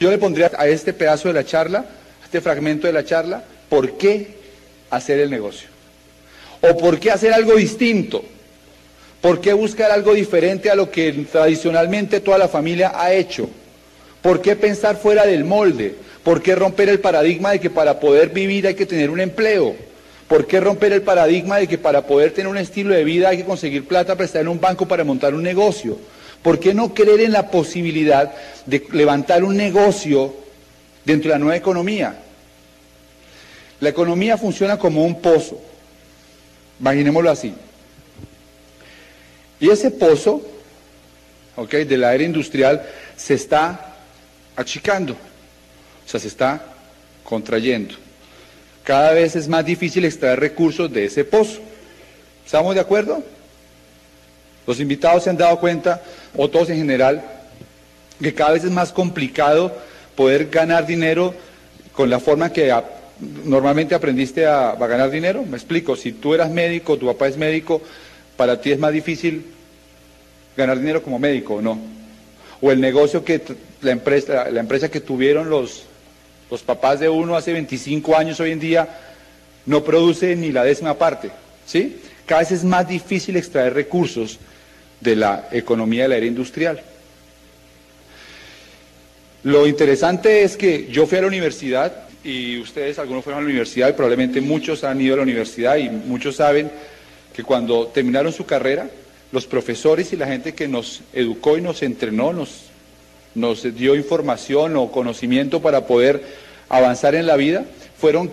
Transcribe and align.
Yo 0.00 0.10
le 0.10 0.16
pondría 0.16 0.50
a 0.56 0.66
este 0.66 0.94
pedazo 0.94 1.28
de 1.28 1.34
la 1.34 1.44
charla, 1.44 1.80
a 1.80 2.24
este 2.24 2.40
fragmento 2.40 2.86
de 2.86 2.94
la 2.94 3.04
charla, 3.04 3.44
¿por 3.68 3.98
qué 3.98 4.28
hacer 4.88 5.20
el 5.20 5.28
negocio? 5.28 5.68
¿O 6.62 6.74
por 6.78 6.98
qué 6.98 7.10
hacer 7.10 7.34
algo 7.34 7.54
distinto? 7.54 8.24
¿Por 9.20 9.42
qué 9.42 9.52
buscar 9.52 9.90
algo 9.90 10.14
diferente 10.14 10.70
a 10.70 10.74
lo 10.74 10.90
que 10.90 11.12
tradicionalmente 11.30 12.20
toda 12.20 12.38
la 12.38 12.48
familia 12.48 12.92
ha 12.94 13.12
hecho? 13.12 13.50
¿Por 14.22 14.40
qué 14.40 14.56
pensar 14.56 14.96
fuera 14.96 15.26
del 15.26 15.44
molde? 15.44 15.94
¿Por 16.24 16.40
qué 16.40 16.54
romper 16.54 16.88
el 16.88 17.00
paradigma 17.00 17.50
de 17.50 17.60
que 17.60 17.68
para 17.68 18.00
poder 18.00 18.30
vivir 18.30 18.66
hay 18.66 18.74
que 18.74 18.86
tener 18.86 19.10
un 19.10 19.20
empleo? 19.20 19.76
¿Por 20.28 20.46
qué 20.46 20.60
romper 20.60 20.94
el 20.94 21.02
paradigma 21.02 21.58
de 21.58 21.68
que 21.68 21.76
para 21.76 22.06
poder 22.06 22.32
tener 22.32 22.50
un 22.50 22.56
estilo 22.56 22.94
de 22.94 23.04
vida 23.04 23.28
hay 23.28 23.36
que 23.36 23.44
conseguir 23.44 23.86
plata 23.86 24.14
para 24.14 24.24
estar 24.24 24.40
en 24.40 24.48
un 24.48 24.60
banco 24.60 24.88
para 24.88 25.04
montar 25.04 25.34
un 25.34 25.42
negocio? 25.42 25.98
¿Por 26.42 26.58
qué 26.58 26.72
no 26.72 26.94
creer 26.94 27.20
en 27.20 27.32
la 27.32 27.50
posibilidad 27.50 28.32
de 28.66 28.86
levantar 28.92 29.44
un 29.44 29.56
negocio 29.56 30.34
dentro 31.04 31.28
de 31.30 31.34
la 31.34 31.38
nueva 31.38 31.56
economía? 31.56 32.18
La 33.80 33.88
economía 33.88 34.38
funciona 34.38 34.78
como 34.78 35.04
un 35.04 35.20
pozo, 35.20 35.60
imaginémoslo 36.78 37.30
así. 37.30 37.54
Y 39.58 39.68
ese 39.68 39.90
pozo, 39.90 40.42
¿ok? 41.56 41.70
de 41.70 41.96
la 41.98 42.14
era 42.14 42.24
industrial 42.24 42.86
se 43.16 43.34
está 43.34 43.96
achicando, 44.56 45.12
o 45.12 46.08
sea, 46.08 46.20
se 46.20 46.28
está 46.28 46.62
contrayendo. 47.22 47.94
Cada 48.82 49.12
vez 49.12 49.36
es 49.36 49.46
más 49.46 49.64
difícil 49.64 50.04
extraer 50.04 50.40
recursos 50.40 50.90
de 50.90 51.04
ese 51.04 51.24
pozo. 51.24 51.60
¿Estamos 52.44 52.74
de 52.74 52.80
acuerdo? 52.80 53.22
Los 54.70 54.78
invitados 54.78 55.24
se 55.24 55.30
han 55.30 55.36
dado 55.36 55.58
cuenta, 55.58 56.00
o 56.36 56.48
todos 56.48 56.70
en 56.70 56.76
general, 56.76 57.24
que 58.22 58.32
cada 58.32 58.52
vez 58.52 58.62
es 58.62 58.70
más 58.70 58.92
complicado 58.92 59.76
poder 60.14 60.48
ganar 60.48 60.86
dinero 60.86 61.34
con 61.92 62.08
la 62.08 62.20
forma 62.20 62.52
que 62.52 62.72
normalmente 63.46 63.96
aprendiste 63.96 64.46
a, 64.46 64.76
ganar 64.76 65.10
dinero. 65.10 65.42
Me 65.44 65.56
explico, 65.56 65.96
si 65.96 66.12
tú 66.12 66.34
eras 66.34 66.52
médico, 66.52 66.96
tu 66.96 67.06
papá 67.06 67.26
es 67.26 67.36
médico, 67.36 67.82
para 68.36 68.60
ti 68.60 68.70
es 68.70 68.78
más 68.78 68.92
difícil 68.92 69.44
ganar 70.56 70.78
dinero 70.78 71.02
como 71.02 71.18
médico 71.18 71.54
o 71.54 71.62
no. 71.62 71.76
O 72.60 72.70
el 72.70 72.80
negocio 72.80 73.24
que 73.24 73.42
la 73.80 73.90
empresa, 73.90 74.48
la 74.52 74.60
empresa 74.60 74.88
que 74.88 75.00
tuvieron 75.00 75.50
los, 75.50 75.82
los 76.48 76.62
papás 76.62 77.00
de 77.00 77.08
uno 77.08 77.34
hace 77.34 77.52
25 77.52 78.16
años 78.16 78.38
hoy 78.38 78.52
en 78.52 78.60
día 78.60 78.88
no 79.66 79.82
produce 79.82 80.36
ni 80.36 80.52
la 80.52 80.62
décima 80.62 80.94
parte. 80.94 81.32
¿sí? 81.66 82.00
Cada 82.24 82.42
vez 82.42 82.52
es 82.52 82.62
más 82.62 82.86
difícil 82.86 83.36
extraer 83.36 83.74
recursos 83.74 84.38
de 85.00 85.16
la 85.16 85.48
economía 85.52 86.04
de 86.04 86.08
la 86.08 86.16
era 86.16 86.26
industrial. 86.26 86.82
Lo 89.42 89.66
interesante 89.66 90.42
es 90.42 90.56
que 90.56 90.88
yo 90.90 91.06
fui 91.06 91.18
a 91.18 91.22
la 91.22 91.26
universidad 91.26 91.92
y 92.22 92.58
ustedes, 92.58 92.98
algunos 92.98 93.24
fueron 93.24 93.38
a 93.38 93.42
la 93.42 93.48
universidad 93.48 93.88
y 93.88 93.94
probablemente 93.94 94.40
muchos 94.40 94.84
han 94.84 95.00
ido 95.00 95.14
a 95.14 95.16
la 95.16 95.22
universidad 95.22 95.76
y 95.76 95.88
muchos 95.88 96.36
saben 96.36 96.70
que 97.34 97.42
cuando 97.42 97.86
terminaron 97.86 98.32
su 98.32 98.44
carrera, 98.44 98.90
los 99.32 99.46
profesores 99.46 100.12
y 100.12 100.16
la 100.16 100.26
gente 100.26 100.54
que 100.54 100.68
nos 100.68 101.00
educó 101.12 101.56
y 101.56 101.62
nos 101.62 101.82
entrenó, 101.82 102.32
nos, 102.32 102.64
nos 103.34 103.62
dio 103.74 103.94
información 103.94 104.76
o 104.76 104.90
conocimiento 104.90 105.62
para 105.62 105.86
poder 105.86 106.22
avanzar 106.68 107.14
en 107.14 107.26
la 107.26 107.36
vida, 107.36 107.64
fueron 107.98 108.30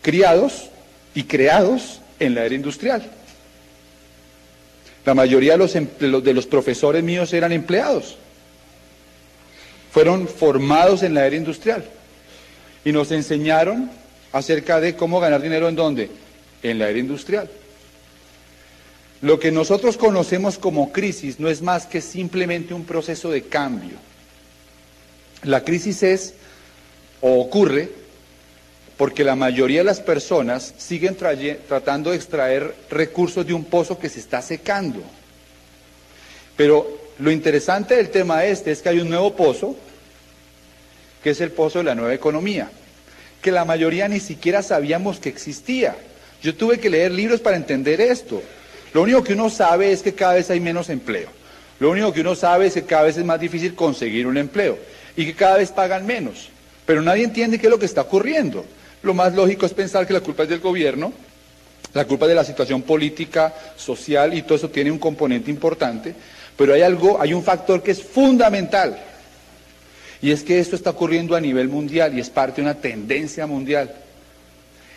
criados 0.00 0.70
y 1.14 1.24
creados 1.24 2.00
en 2.18 2.34
la 2.34 2.46
era 2.46 2.54
industrial. 2.54 3.02
La 5.04 5.14
mayoría 5.14 5.52
de 5.52 5.58
los, 5.58 5.72
de 6.24 6.34
los 6.34 6.46
profesores 6.46 7.02
míos 7.02 7.32
eran 7.32 7.52
empleados. 7.52 8.16
Fueron 9.90 10.26
formados 10.26 11.02
en 11.02 11.14
la 11.14 11.26
era 11.26 11.36
industrial 11.36 11.84
y 12.84 12.92
nos 12.92 13.10
enseñaron 13.12 13.90
acerca 14.32 14.80
de 14.80 14.96
cómo 14.96 15.20
ganar 15.20 15.40
dinero 15.40 15.68
en 15.68 15.76
dónde? 15.76 16.10
En 16.62 16.78
la 16.78 16.88
era 16.88 16.98
industrial. 16.98 17.48
Lo 19.22 19.38
que 19.38 19.52
nosotros 19.52 19.96
conocemos 19.96 20.58
como 20.58 20.92
crisis 20.92 21.38
no 21.38 21.48
es 21.48 21.62
más 21.62 21.86
que 21.86 22.00
simplemente 22.00 22.74
un 22.74 22.84
proceso 22.84 23.30
de 23.30 23.42
cambio. 23.42 23.96
La 25.44 25.64
crisis 25.64 26.02
es 26.02 26.34
o 27.20 27.40
ocurre 27.40 28.03
porque 28.96 29.24
la 29.24 29.34
mayoría 29.34 29.80
de 29.80 29.84
las 29.84 30.00
personas 30.00 30.74
siguen 30.78 31.16
tratando 31.16 32.10
de 32.10 32.16
extraer 32.16 32.74
recursos 32.90 33.46
de 33.46 33.52
un 33.52 33.64
pozo 33.64 33.98
que 33.98 34.08
se 34.08 34.20
está 34.20 34.40
secando. 34.40 35.02
Pero 36.56 36.86
lo 37.18 37.30
interesante 37.30 37.96
del 37.96 38.10
tema 38.10 38.44
este 38.44 38.70
es 38.70 38.82
que 38.82 38.90
hay 38.90 39.00
un 39.00 39.10
nuevo 39.10 39.34
pozo, 39.34 39.76
que 41.22 41.30
es 41.30 41.40
el 41.40 41.50
pozo 41.50 41.78
de 41.78 41.84
la 41.84 41.94
nueva 41.94 42.14
economía, 42.14 42.70
que 43.42 43.50
la 43.50 43.64
mayoría 43.64 44.06
ni 44.08 44.20
siquiera 44.20 44.62
sabíamos 44.62 45.18
que 45.18 45.28
existía. 45.28 45.96
Yo 46.42 46.54
tuve 46.54 46.78
que 46.78 46.90
leer 46.90 47.10
libros 47.10 47.40
para 47.40 47.56
entender 47.56 48.00
esto. 48.00 48.42
Lo 48.92 49.02
único 49.02 49.24
que 49.24 49.32
uno 49.32 49.50
sabe 49.50 49.90
es 49.90 50.02
que 50.02 50.14
cada 50.14 50.34
vez 50.34 50.50
hay 50.50 50.60
menos 50.60 50.88
empleo. 50.88 51.28
Lo 51.80 51.90
único 51.90 52.12
que 52.12 52.20
uno 52.20 52.36
sabe 52.36 52.66
es 52.66 52.74
que 52.74 52.84
cada 52.84 53.02
vez 53.04 53.16
es 53.16 53.24
más 53.24 53.40
difícil 53.40 53.74
conseguir 53.74 54.28
un 54.28 54.36
empleo 54.36 54.78
y 55.16 55.26
que 55.26 55.34
cada 55.34 55.56
vez 55.56 55.72
pagan 55.72 56.06
menos. 56.06 56.48
Pero 56.86 57.02
nadie 57.02 57.24
entiende 57.24 57.58
qué 57.58 57.66
es 57.66 57.70
lo 57.70 57.78
que 57.78 57.86
está 57.86 58.02
ocurriendo. 58.02 58.64
Lo 59.04 59.12
más 59.12 59.34
lógico 59.34 59.66
es 59.66 59.74
pensar 59.74 60.06
que 60.06 60.14
la 60.14 60.22
culpa 60.22 60.44
es 60.44 60.48
del 60.48 60.60
gobierno, 60.60 61.12
la 61.92 62.06
culpa 62.06 62.24
es 62.24 62.30
de 62.30 62.34
la 62.34 62.44
situación 62.44 62.80
política, 62.82 63.54
social 63.76 64.32
y 64.32 64.42
todo 64.42 64.54
eso 64.54 64.70
tiene 64.70 64.90
un 64.90 64.98
componente 64.98 65.50
importante, 65.50 66.14
pero 66.56 66.72
hay 66.72 66.80
algo, 66.80 67.20
hay 67.20 67.34
un 67.34 67.42
factor 67.42 67.82
que 67.82 67.90
es 67.90 68.02
fundamental. 68.02 68.98
Y 70.22 70.30
es 70.30 70.42
que 70.42 70.58
esto 70.58 70.74
está 70.74 70.90
ocurriendo 70.90 71.36
a 71.36 71.40
nivel 71.40 71.68
mundial 71.68 72.16
y 72.16 72.20
es 72.20 72.30
parte 72.30 72.62
de 72.62 72.62
una 72.62 72.80
tendencia 72.80 73.46
mundial. 73.46 73.94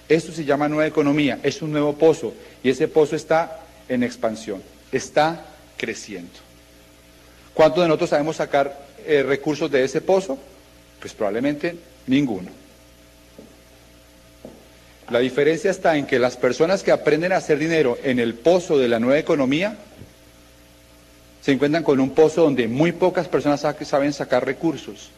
Esto 0.08 0.32
se 0.32 0.46
llama 0.46 0.70
nueva 0.70 0.88
economía, 0.88 1.40
es 1.44 1.62
un 1.62 1.74
nuevo 1.74 1.92
pozo 1.94 2.34
y 2.64 2.70
ese 2.70 2.88
pozo 2.88 3.18
está 3.18 3.60
en 3.90 4.04
expansión, 4.04 4.64
está 4.90 5.48
creciendo. 5.76 6.32
¿Cuántos 7.54 7.84
de 7.84 7.90
nosotros 7.90 8.12
sabemos 8.12 8.38
sacar 8.38 8.88
eh, 9.06 9.22
recursos 9.22 9.70
de 9.70 9.84
ese 9.84 10.00
pozo? 10.00 10.38
Pues 11.02 11.14
probablemente 11.14 11.76
ninguno. 12.08 12.67
La 15.10 15.20
diferencia 15.20 15.72
está 15.72 15.96
en 15.96 16.06
que 16.06 16.20
las 16.20 16.36
personas 16.36 16.84
que 16.84 16.92
aprenden 16.92 17.32
a 17.32 17.38
hacer 17.38 17.58
dinero 17.58 17.98
en 18.04 18.20
el 18.20 18.34
pozo 18.34 18.78
de 18.78 18.90
la 18.90 19.00
nueva 19.00 19.18
economía 19.18 19.78
se 21.42 21.54
encuentran 21.54 21.84
con 21.84 22.02
un 22.02 22.10
pozo 22.10 22.42
donde 22.42 22.68
muy 22.68 22.92
pocas 22.92 23.30
personas 23.30 23.66
saben 23.84 24.12
sacar 24.12 24.46
recursos. 24.46 25.12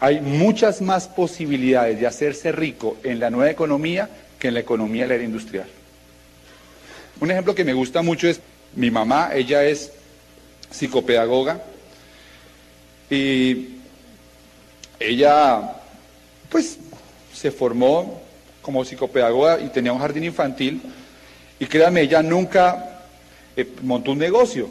Hay 0.00 0.20
muchas 0.20 0.82
más 0.82 1.06
posibilidades 1.06 2.00
de 2.00 2.08
hacerse 2.08 2.50
rico 2.50 2.96
en 3.04 3.20
la 3.20 3.30
nueva 3.30 3.52
economía 3.52 4.08
que 4.40 4.48
en 4.48 4.54
la 4.54 4.60
economía 4.60 5.02
de 5.02 5.08
la 5.08 5.14
era 5.14 5.24
industrial. 5.24 5.66
Un 7.20 7.30
ejemplo 7.30 7.54
que 7.54 7.64
me 7.64 7.72
gusta 7.72 8.02
mucho 8.02 8.28
es 8.28 8.40
mi 8.74 8.90
mamá, 8.90 9.30
ella 9.32 9.64
es 9.64 9.92
psicopedagoga 10.72 11.62
y 13.08 13.76
ella 14.98 15.76
pues 16.48 16.78
se 17.32 17.52
formó 17.52 18.23
como 18.64 18.84
psicopedagoga 18.84 19.60
y 19.60 19.68
tenía 19.68 19.92
un 19.92 19.98
jardín 19.98 20.24
infantil 20.24 20.80
y 21.60 21.66
créanme, 21.66 22.00
ella 22.00 22.22
nunca 22.22 23.02
eh, 23.56 23.68
montó 23.82 24.12
un 24.12 24.18
negocio. 24.18 24.68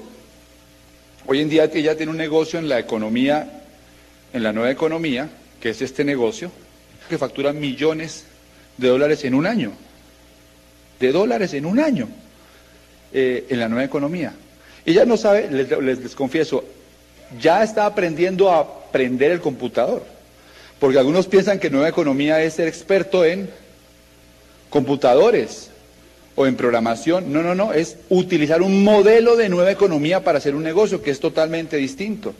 Hoy 1.27 1.39
en 1.39 1.49
día 1.49 1.69
ella 1.71 1.95
tiene 1.95 2.11
un 2.11 2.17
negocio 2.17 2.57
en 2.57 2.67
la 2.67 2.79
economía, 2.79 3.61
en 4.33 4.43
la 4.43 4.51
nueva 4.51 4.71
economía, 4.71 5.29
que 5.61 5.69
es 5.69 5.81
este 5.81 6.03
negocio, 6.03 6.51
que 7.07 7.17
factura 7.17 7.53
millones 7.53 8.25
de 8.77 8.87
dólares 8.87 9.23
en 9.25 9.35
un 9.35 9.45
año. 9.45 9.71
De 10.99 11.11
dólares 11.11 11.53
en 11.53 11.65
un 11.65 11.79
año. 11.79 12.09
Eh, 13.13 13.45
en 13.49 13.59
la 13.59 13.69
nueva 13.69 13.85
economía. 13.85 14.33
Ella 14.87 15.05
no 15.05 15.17
sabe, 15.17 15.47
les, 15.51 15.69
les, 15.69 16.15
confieso, 16.15 16.65
ya 17.39 17.61
está 17.61 17.85
aprendiendo 17.85 18.49
a 18.49 18.59
aprender 18.59 19.31
el 19.31 19.39
computador. 19.39 20.03
Porque 20.79 20.97
algunos 20.97 21.27
piensan 21.27 21.59
que 21.59 21.69
nueva 21.69 21.89
economía 21.89 22.41
es 22.41 22.55
ser 22.55 22.67
experto 22.67 23.23
en 23.23 23.49
computadores 24.73 25.69
o 26.35 26.47
en 26.47 26.55
programación. 26.55 27.31
No, 27.31 27.43
no, 27.43 27.53
no, 27.53 27.73
es 27.73 27.97
utilizar 28.09 28.63
un 28.63 28.83
modelo 28.83 29.35
de 29.35 29.47
nueva 29.47 29.71
economía 29.71 30.23
para 30.23 30.39
hacer 30.39 30.55
un 30.55 30.63
negocio 30.63 30.99
que 30.99 31.11
es 31.11 31.19
totalmente 31.19 31.77
distinto. 31.77 32.33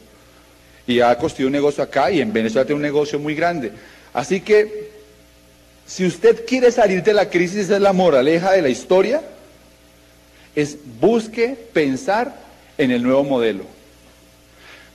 Y 0.88 1.00
ha 1.00 1.16
construido 1.16 1.50
un 1.50 1.54
negocio 1.54 1.84
acá 1.84 2.10
y 2.10 2.22
en 2.22 2.34
Venezuela 2.34 2.66
tiene 2.66 2.78
un 2.78 2.82
negocio 2.82 3.20
muy 3.20 3.36
grande. 3.36 3.72
Así 4.14 4.42
que, 4.42 4.90
si 5.86 6.08
usted 6.08 6.44
quiere 6.48 6.72
salir 6.72 7.04
de 7.04 7.14
la 7.14 7.30
crisis, 7.30 7.58
esa 7.60 7.76
es 7.76 7.82
la 7.82 7.94
moraleja 7.94 8.54
de 8.54 8.64
la 8.64 8.70
historia, 8.70 9.22
es 10.56 10.76
busque 11.00 11.56
pensar 11.72 12.36
en 12.80 12.90
el 12.90 13.04
nuevo 13.04 13.24
modelo. 13.24 13.64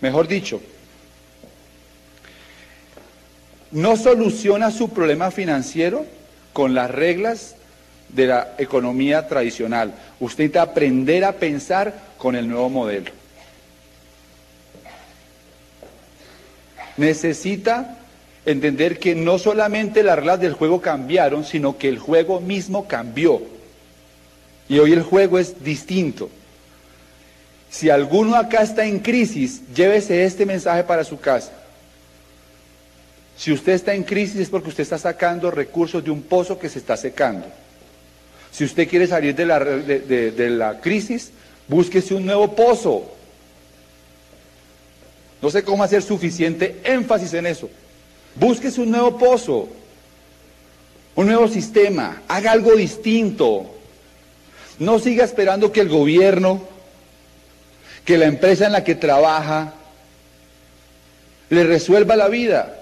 Mejor 0.00 0.26
dicho, 0.26 0.60
no 3.70 3.96
soluciona 3.96 4.72
su 4.72 4.88
problema 4.88 5.30
financiero 5.30 6.17
con 6.52 6.74
las 6.74 6.90
reglas 6.90 7.54
de 8.08 8.26
la 8.26 8.54
economía 8.58 9.28
tradicional. 9.28 9.94
Usted 10.20 10.44
necesita 10.44 10.62
aprender 10.62 11.24
a 11.24 11.32
pensar 11.32 11.94
con 12.16 12.36
el 12.36 12.48
nuevo 12.48 12.68
modelo. 12.68 13.18
necesita 16.98 17.96
entender 18.44 18.98
que 18.98 19.14
no 19.14 19.38
solamente 19.38 20.02
las 20.02 20.16
reglas 20.16 20.40
del 20.40 20.52
juego 20.52 20.80
cambiaron, 20.80 21.44
sino 21.44 21.78
que 21.78 21.88
el 21.88 21.98
juego 21.98 22.40
mismo 22.40 22.86
cambió. 22.86 23.40
Y 24.68 24.78
hoy 24.78 24.92
el 24.92 25.02
juego 25.02 25.38
es 25.38 25.64
distinto. 25.64 26.28
Si 27.70 27.88
alguno 27.88 28.34
acá 28.36 28.62
está 28.62 28.84
en 28.84 28.98
crisis, 28.98 29.62
llévese 29.74 30.24
este 30.24 30.44
mensaje 30.44 30.82
para 30.84 31.04
su 31.04 31.18
casa. 31.18 31.52
Si 33.38 33.52
usted 33.52 33.74
está 33.74 33.94
en 33.94 34.02
crisis 34.02 34.40
es 34.40 34.48
porque 34.48 34.70
usted 34.70 34.82
está 34.82 34.98
sacando 34.98 35.52
recursos 35.52 36.02
de 36.02 36.10
un 36.10 36.22
pozo 36.22 36.58
que 36.58 36.68
se 36.68 36.80
está 36.80 36.96
secando. 36.96 37.46
Si 38.50 38.64
usted 38.64 38.88
quiere 38.88 39.06
salir 39.06 39.32
de 39.36 39.46
la, 39.46 39.60
de, 39.60 40.76
crisis, 40.82 41.30
búsquese 41.68 42.14
un 42.14 42.26
nuevo 42.26 42.56
pozo. 42.56 43.12
No 45.40 45.50
sé 45.50 45.62
cómo 45.62 45.84
hacer 45.84 46.02
suficiente 46.02 46.80
énfasis 46.82 47.32
en 47.34 47.46
eso. 47.46 47.70
Búsquese 48.34 48.80
un 48.80 48.90
nuevo 48.90 49.16
pozo, 49.16 49.68
un 51.14 51.26
nuevo 51.26 51.46
sistema, 51.46 52.22
haga 52.26 52.50
algo 52.50 52.74
distinto. 52.74 53.72
No 54.80 54.98
siga 54.98 55.24
esperando 55.24 55.70
que 55.70 55.80
el 55.80 55.88
gobierno, 55.88 56.62
que 58.04 58.18
la 58.18 58.26
empresa 58.26 58.66
en 58.66 58.72
la 58.72 58.82
que 58.82 58.96
trabaja, 58.96 59.74
le 61.50 61.62
resuelva 61.62 62.16
la 62.16 62.26
vida. 62.26 62.77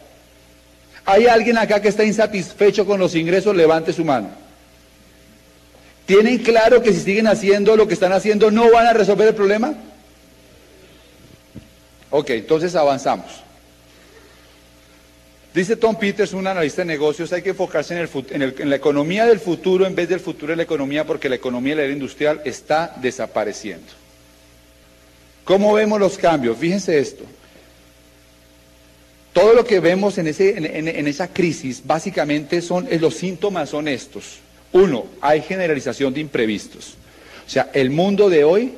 ¿Hay 1.07 1.29
alguien 1.29 1.57
acá 1.57 1.81
que 1.81 1.89
está 1.89 2.05
insatisfecho 2.05 2.85
con 2.85 2.99
los 2.99 3.15
ingresos? 3.15 3.55
Levante 3.55 3.93
su 3.93 4.05
mano. 4.05 4.29
¿Tienen 6.05 6.39
claro 6.39 6.83
que 6.83 6.93
si 6.93 7.01
siguen 7.01 7.29
haciendo 7.29 7.77
lo 7.77 7.87
que 7.87 7.95
están 7.95 8.13
haciendo 8.13 8.51
no 8.51 8.71
van 8.71 8.89
a 8.89 8.93
resolver 8.93 9.29
el 9.29 9.35
problema? 9.35 9.75
Ok, 12.11 12.31
entonces 12.31 12.75
avanzamos. 12.75 13.27
Dice 15.55 15.77
Tom 15.77 15.97
Peters, 15.97 16.33
un 16.33 16.47
analista 16.47 16.83
de 16.83 16.87
negocios, 16.87 17.33
hay 17.33 17.41
que 17.41 17.51
enfocarse 17.51 17.99
en, 17.99 18.43
en, 18.59 18.71
la 18.71 18.77
economía 18.77 19.25
del 19.27 19.41
futuro 19.41 19.87
en 19.87 19.95
vez 19.95 20.09
del 20.09 20.21
futuro 20.21 20.51
de 20.53 20.57
la 20.57 20.65
economía 20.65 21.07
porque 21.07 21.29
la 21.29 21.37
economía 21.37 21.75
de 21.75 21.77
la 21.77 21.85
era 21.85 21.93
industrial 21.93 22.43
está 22.45 22.95
desapareciendo. 23.01 23.87
¿Cómo 25.45 25.73
vemos 25.73 25.99
los 25.99 26.19
cambios? 26.19 26.59
Fíjense 26.59 26.99
esto. 26.99 27.25
Todo 29.37 29.53
lo 29.53 29.67
que 29.67 29.81
vemos 29.81 30.17
en, 30.17 30.29
ese, 30.29 30.57
en, 30.57 31.07
esa 31.07 31.29
crisis 31.29 31.83
básicamente 31.85 32.63
son, 32.63 32.89
los 32.99 33.17
síntomas 33.17 33.69
son 33.69 33.87
estos. 33.87 34.39
Uno, 34.73 35.05
hay 35.21 35.43
generalización 35.43 36.15
de 36.15 36.21
imprevistos. 36.21 36.95
O 37.47 37.51
sea, 37.51 37.69
el 37.75 37.91
mundo 37.91 38.31
de 38.31 38.45
hoy, 38.45 38.73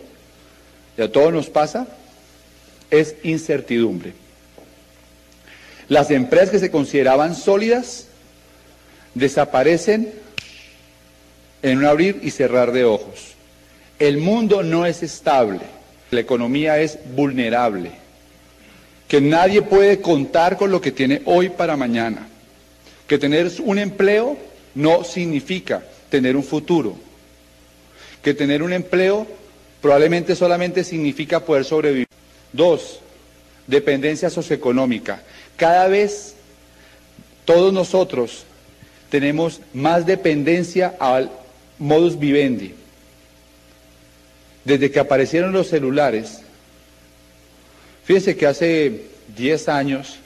de 0.96 1.08
todo 1.10 1.30
nos 1.30 1.48
pasa, 1.48 1.86
es 2.90 3.14
incertidumbre. 3.22 4.14
Las 5.86 6.10
empresas 6.10 6.50
que 6.50 6.58
se 6.58 6.72
consideraban 6.72 7.36
sólidas 7.36 8.08
desaparecen 9.14 10.12
en 11.62 11.78
un 11.78 11.84
abrir 11.84 12.18
y 12.24 12.32
cerrar 12.32 12.72
de 12.72 12.84
ojos. 12.84 13.34
El 14.00 14.18
mundo 14.18 14.64
no 14.64 14.86
es 14.86 15.04
estable, 15.04 15.60
la 16.10 16.18
economía 16.18 16.80
es 16.80 16.98
vulnerable 17.14 18.07
que 19.08 19.20
nadie 19.20 19.62
puede 19.62 20.00
contar 20.00 20.56
con 20.56 20.70
lo 20.70 20.80
que 20.80 20.92
tiene 20.92 21.22
hoy 21.24 21.48
para 21.48 21.76
mañana, 21.76 22.28
que 23.06 23.18
tener 23.18 23.50
un 23.64 23.78
empleo 23.78 24.36
no 24.74 25.02
significa 25.02 25.82
tener 26.10 26.36
un 26.36 26.44
futuro, 26.44 26.94
que 28.22 28.34
tener 28.34 28.62
un 28.62 28.74
empleo 28.74 29.26
probablemente 29.80 30.36
solamente 30.36 30.84
significa 30.84 31.40
poder 31.40 31.64
sobrevivir. 31.64 32.06
Dos, 32.52 33.00
dependencia 33.66 34.30
socioeconómica. 34.30 35.22
Cada 35.56 35.88
vez 35.88 36.34
todos 37.44 37.72
nosotros 37.72 38.44
tenemos 39.10 39.60
más 39.72 40.04
dependencia 40.04 40.96
al 41.00 41.30
modus 41.78 42.18
vivendi. 42.18 42.74
Desde 44.64 44.90
que 44.90 45.00
aparecieron 45.00 45.52
los 45.52 45.68
celulares, 45.68 46.42
Fíjense 48.08 48.38
que 48.38 48.46
hace 48.46 49.02
10 49.36 49.68
años, 49.68 50.16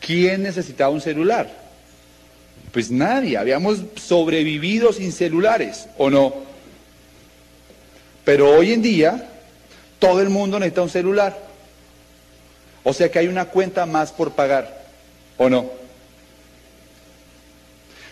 ¿quién 0.00 0.42
necesitaba 0.44 0.88
un 0.88 1.02
celular? 1.02 1.46
Pues 2.72 2.90
nadie, 2.90 3.36
habíamos 3.36 3.80
sobrevivido 3.96 4.94
sin 4.94 5.12
celulares, 5.12 5.90
¿o 5.98 6.08
no? 6.08 6.32
Pero 8.24 8.48
hoy 8.48 8.72
en 8.72 8.80
día, 8.80 9.28
todo 9.98 10.22
el 10.22 10.30
mundo 10.30 10.58
necesita 10.58 10.80
un 10.80 10.88
celular. 10.88 11.38
O 12.82 12.94
sea 12.94 13.10
que 13.10 13.18
hay 13.18 13.28
una 13.28 13.44
cuenta 13.44 13.84
más 13.84 14.10
por 14.10 14.32
pagar, 14.32 14.82
¿o 15.36 15.50
no? 15.50 15.66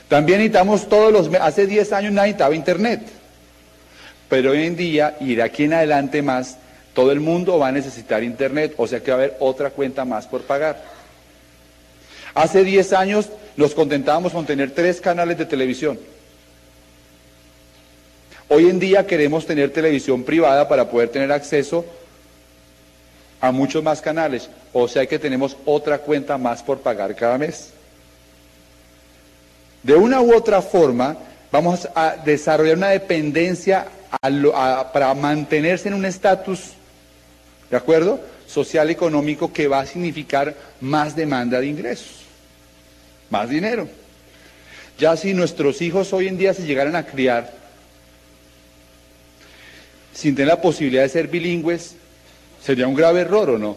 También 0.09 0.41
necesitamos 0.41 0.91
todos 0.91 1.11
los... 1.11 1.35
Hace 1.41 1.67
10 1.67 1.91
años 1.95 2.13
nadie 2.13 2.33
necesitaba 2.33 2.55
internet. 2.55 3.01
Pero 4.29 4.51
hoy 4.51 4.67
en 4.67 4.77
día, 4.77 5.17
y 5.21 5.37
de 5.37 5.43
aquí 5.43 5.65
en 5.65 5.73
adelante 5.73 6.21
más, 6.21 6.59
todo 6.95 7.11
el 7.11 7.21
mundo 7.21 7.59
va 7.59 7.69
a 7.69 7.73
necesitar 7.73 8.23
Internet, 8.23 8.75
o 8.77 8.87
sea 8.87 9.01
que 9.01 9.11
va 9.11 9.17
a 9.17 9.21
haber 9.21 9.37
otra 9.41 9.71
cuenta 9.71 10.05
más 10.05 10.27
por 10.27 10.43
pagar. 10.43 10.83
Hace 12.35 12.65
10 12.65 12.93
años 12.95 13.29
nos 13.57 13.75
contentábamos 13.75 14.33
con 14.33 14.47
tener 14.47 14.71
tres 14.71 15.01
canales 15.01 15.37
de 15.37 15.47
televisión. 15.47 15.99
Hoy 18.49 18.69
en 18.69 18.79
día 18.79 19.07
queremos 19.07 19.47
tener 19.47 19.73
televisión 19.73 20.23
privada 20.23 20.69
para 20.69 20.89
poder 20.89 21.09
tener 21.09 21.33
acceso 21.33 21.85
a 23.41 23.51
muchos 23.51 23.83
más 23.83 24.01
canales, 24.01 24.49
o 24.73 24.87
sea 24.89 25.07
que 25.07 25.19
tenemos 25.19 25.57
otra 25.65 25.99
cuenta 25.99 26.39
más 26.39 26.63
por 26.63 26.79
pagar 26.79 27.15
cada 27.15 27.39
mes. 27.39 27.71
De 29.83 29.95
una 29.95 30.21
u 30.21 30.35
otra 30.35 30.63
forma, 30.63 31.17
vamos 31.51 31.89
a 31.95 32.17
desarrollar 32.25 32.77
una 32.77 32.89
dependencia 32.89 33.87
para 34.93 35.15
mantenerse 35.15 35.89
en 35.89 35.95
un 35.95 36.05
estatus 36.05 36.73
¿de 37.75 37.79
acuerdo? 37.79 38.21
Social 38.47 38.89
económico 38.91 39.53
que 39.53 39.67
va 39.67 39.81
a 39.81 39.87
significar 39.87 40.55
más 40.81 41.17
demanda 41.17 41.59
de 41.59 41.67
ingresos, 41.67 42.21
más 43.31 43.49
dinero. 43.49 43.89
Ya 44.97 45.17
si 45.17 45.35
nuestros 45.35 45.83
hijos 45.83 46.13
hoy 46.13 46.29
en 46.29 46.39
día 46.39 46.55
se 46.55 46.63
llegaran 46.63 46.95
a 46.95 47.05
criar 47.05 47.53
sin 50.13 50.37
tener 50.37 50.51
la 50.51 50.63
posibilidad 50.63 51.03
de 51.03 51.09
ser 51.09 51.27
bilingües, 51.27 51.97
sería 52.63 52.87
un 52.87 52.95
grave 52.95 53.23
error 53.23 53.51
o 53.51 53.59
no. 53.59 53.77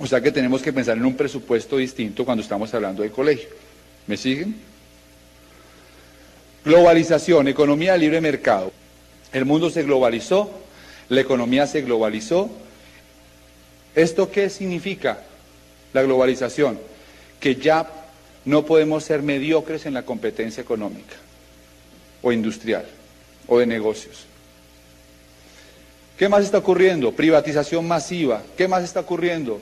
O 0.00 0.06
sea 0.08 0.20
que 0.20 0.32
tenemos 0.32 0.60
que 0.62 0.72
pensar 0.72 0.96
en 0.96 1.04
un 1.04 1.14
presupuesto 1.14 1.76
distinto 1.76 2.24
cuando 2.24 2.42
estamos 2.42 2.74
hablando 2.74 3.04
de 3.04 3.12
colegio. 3.12 3.50
¿Me 4.08 4.16
siguen? 4.16 4.56
Globalización, 6.64 7.46
economía 7.46 7.92
de 7.92 7.98
libre 8.00 8.20
mercado. 8.20 8.72
El 9.32 9.44
mundo 9.44 9.70
se 9.70 9.84
globalizó, 9.84 10.50
la 11.08 11.20
economía 11.20 11.66
se 11.66 11.82
globalizó. 11.82 12.50
¿Esto 13.94 14.30
qué 14.30 14.48
significa 14.48 15.18
la 15.92 16.02
globalización? 16.02 16.78
Que 17.40 17.56
ya 17.56 17.88
no 18.44 18.64
podemos 18.64 19.04
ser 19.04 19.22
mediocres 19.22 19.86
en 19.86 19.94
la 19.94 20.02
competencia 20.02 20.62
económica 20.62 21.16
o 22.22 22.32
industrial 22.32 22.86
o 23.46 23.58
de 23.58 23.66
negocios. 23.66 24.26
¿Qué 26.16 26.28
más 26.28 26.44
está 26.44 26.58
ocurriendo? 26.58 27.12
Privatización 27.12 27.86
masiva. 27.86 28.42
¿Qué 28.56 28.68
más 28.68 28.84
está 28.84 29.00
ocurriendo? 29.00 29.60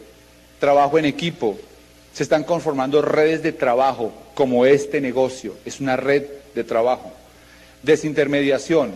Trabajo 0.59 0.99
en 0.99 1.07
equipo. 1.07 1.59
Se 2.13 2.23
están 2.23 2.45
conformando 2.45 3.01
redes 3.03 3.43
de 3.43 3.53
trabajo 3.53 4.13
como 4.35 4.67
este 4.67 5.01
negocio. 5.01 5.57
Es 5.65 5.81
una 5.81 5.97
red 5.97 6.25
de 6.55 6.65
trabajo. 6.65 7.13
Desintermediación. 7.83 8.95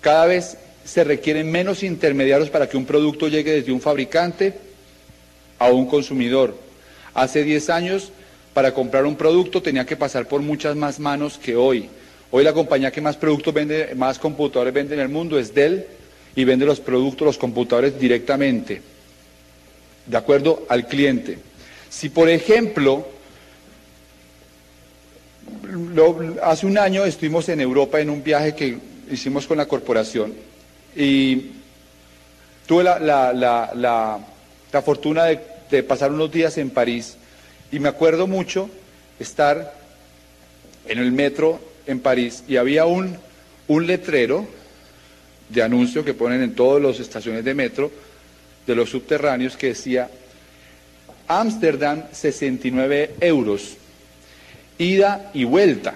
Cada 0.00 0.26
vez 0.26 0.56
se 0.90 1.04
requieren 1.04 1.48
menos 1.48 1.84
intermediarios 1.84 2.50
para 2.50 2.68
que 2.68 2.76
un 2.76 2.84
producto 2.84 3.28
llegue 3.28 3.52
desde 3.52 3.70
un 3.70 3.80
fabricante 3.80 4.54
a 5.60 5.68
un 5.70 5.86
consumidor. 5.86 6.56
Hace 7.14 7.44
10 7.44 7.70
años, 7.70 8.10
para 8.52 8.74
comprar 8.74 9.06
un 9.06 9.14
producto 9.14 9.62
tenía 9.62 9.86
que 9.86 9.94
pasar 9.94 10.26
por 10.26 10.40
muchas 10.40 10.74
más 10.74 10.98
manos 10.98 11.38
que 11.38 11.54
hoy. 11.54 11.88
Hoy 12.32 12.42
la 12.42 12.52
compañía 12.52 12.90
que 12.90 13.00
más 13.00 13.16
productos 13.16 13.54
vende, 13.54 13.94
más 13.94 14.18
computadores 14.18 14.74
vende 14.74 14.94
en 14.94 15.00
el 15.00 15.08
mundo 15.08 15.38
es 15.38 15.54
Dell 15.54 15.86
y 16.34 16.42
vende 16.42 16.66
los 16.66 16.80
productos, 16.80 17.24
los 17.24 17.38
computadores 17.38 17.96
directamente, 17.96 18.82
de 20.06 20.16
acuerdo 20.16 20.66
al 20.68 20.88
cliente. 20.88 21.38
Si, 21.88 22.08
por 22.08 22.28
ejemplo, 22.28 23.06
hace 26.42 26.66
un 26.66 26.78
año 26.78 27.04
estuvimos 27.04 27.48
en 27.48 27.60
Europa 27.60 28.00
en 28.00 28.10
un 28.10 28.24
viaje 28.24 28.56
que 28.56 28.76
hicimos 29.08 29.46
con 29.46 29.56
la 29.56 29.66
corporación 29.66 30.49
y 30.96 31.52
tuve 32.66 32.84
la, 32.84 34.18
fortuna 34.84 35.24
de, 35.24 35.82
pasar 35.82 36.12
unos 36.12 36.30
días 36.30 36.58
en 36.58 36.70
París 36.70 37.16
y 37.70 37.78
me 37.78 37.88
acuerdo 37.88 38.26
mucho 38.26 38.68
estar 39.18 39.74
en 40.86 40.98
el 40.98 41.12
metro 41.12 41.60
en 41.86 42.00
París 42.00 42.42
y 42.48 42.56
había 42.56 42.86
un, 42.86 43.16
un 43.68 43.86
letrero 43.86 44.46
de 45.48 45.62
anuncio 45.62 46.04
que 46.04 46.14
ponen 46.14 46.42
en 46.42 46.54
todas 46.54 46.82
las 46.82 47.00
estaciones 47.00 47.44
de 47.44 47.54
metro 47.54 47.90
de 48.66 48.74
los 48.74 48.90
subterráneos 48.90 49.56
que 49.56 49.68
decía, 49.68 50.10
Ámsterdam 51.26 52.04
69 52.12 53.16
euros, 53.20 53.76
ida 54.78 55.30
y 55.34 55.44
vuelta. 55.44 55.94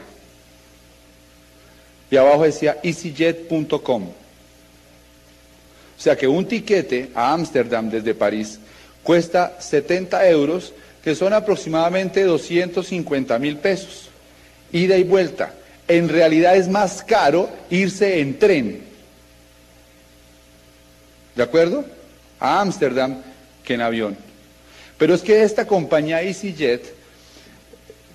Y 2.10 2.16
abajo 2.16 2.44
decía 2.44 2.78
easyjet.com. 2.82 4.23
O 5.96 6.00
sea 6.00 6.16
que 6.16 6.26
un 6.26 6.46
tiquete 6.46 7.10
a 7.14 7.32
Ámsterdam 7.32 7.88
desde 7.90 8.14
París 8.14 8.58
cuesta 9.02 9.56
70 9.58 10.28
euros, 10.28 10.72
que 11.02 11.14
son 11.14 11.32
aproximadamente 11.32 12.24
250 12.24 13.38
mil 13.38 13.58
pesos, 13.58 14.08
ida 14.72 14.96
y 14.96 15.04
vuelta. 15.04 15.54
En 15.86 16.08
realidad 16.08 16.56
es 16.56 16.68
más 16.68 17.02
caro 17.02 17.48
irse 17.70 18.20
en 18.20 18.38
tren, 18.38 18.82
¿de 21.36 21.42
acuerdo? 21.42 21.84
A 22.40 22.60
Ámsterdam 22.60 23.22
que 23.62 23.74
en 23.74 23.82
avión. 23.82 24.16
Pero 24.98 25.14
es 25.14 25.22
que 25.22 25.42
esta 25.42 25.66
compañía 25.66 26.22
EasyJet 26.22 26.94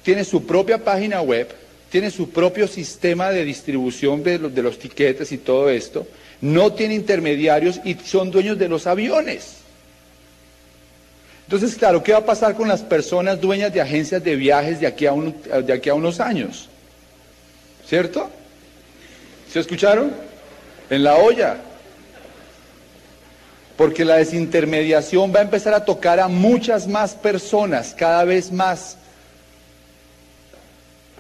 tiene 0.03 0.23
su 0.23 0.45
propia 0.45 0.83
página 0.83 1.21
web, 1.21 1.49
tiene 1.89 2.11
su 2.11 2.29
propio 2.29 2.67
sistema 2.67 3.31
de 3.31 3.43
distribución 3.43 4.23
de 4.23 4.39
los, 4.39 4.53
de 4.53 4.61
los 4.61 4.79
tiquetes 4.79 5.31
y 5.31 5.37
todo 5.37 5.69
esto, 5.69 6.07
no 6.41 6.73
tiene 6.73 6.93
intermediarios 6.93 7.81
y 7.83 7.95
son 7.95 8.31
dueños 8.31 8.57
de 8.57 8.69
los 8.69 8.87
aviones. 8.87 9.57
Entonces, 11.45 11.75
claro, 11.75 12.03
¿qué 12.03 12.11
va 12.11 12.19
a 12.19 12.25
pasar 12.25 12.53
con 12.53 12.67
las 12.67 12.81
personas 12.81 13.41
dueñas 13.41 13.73
de 13.73 13.81
agencias 13.81 14.23
de 14.23 14.35
viajes 14.35 14.79
de 14.79 14.85
aquí 14.85 15.07
a, 15.07 15.13
de 15.13 15.73
aquí 15.73 15.89
a 15.89 15.95
unos 15.95 16.19
años? 16.19 16.69
¿Cierto? 17.87 18.29
¿Se 19.51 19.59
escucharon? 19.59 20.11
En 20.91 21.03
la 21.03 21.15
olla. 21.15 21.57
Porque 23.75 24.05
la 24.05 24.17
desintermediación 24.17 25.33
va 25.33 25.39
a 25.39 25.41
empezar 25.41 25.73
a 25.73 25.85
tocar 25.85 26.19
a 26.19 26.27
muchas 26.27 26.87
más 26.87 27.15
personas, 27.15 27.95
cada 27.97 28.25
vez 28.25 28.51
más. 28.51 28.98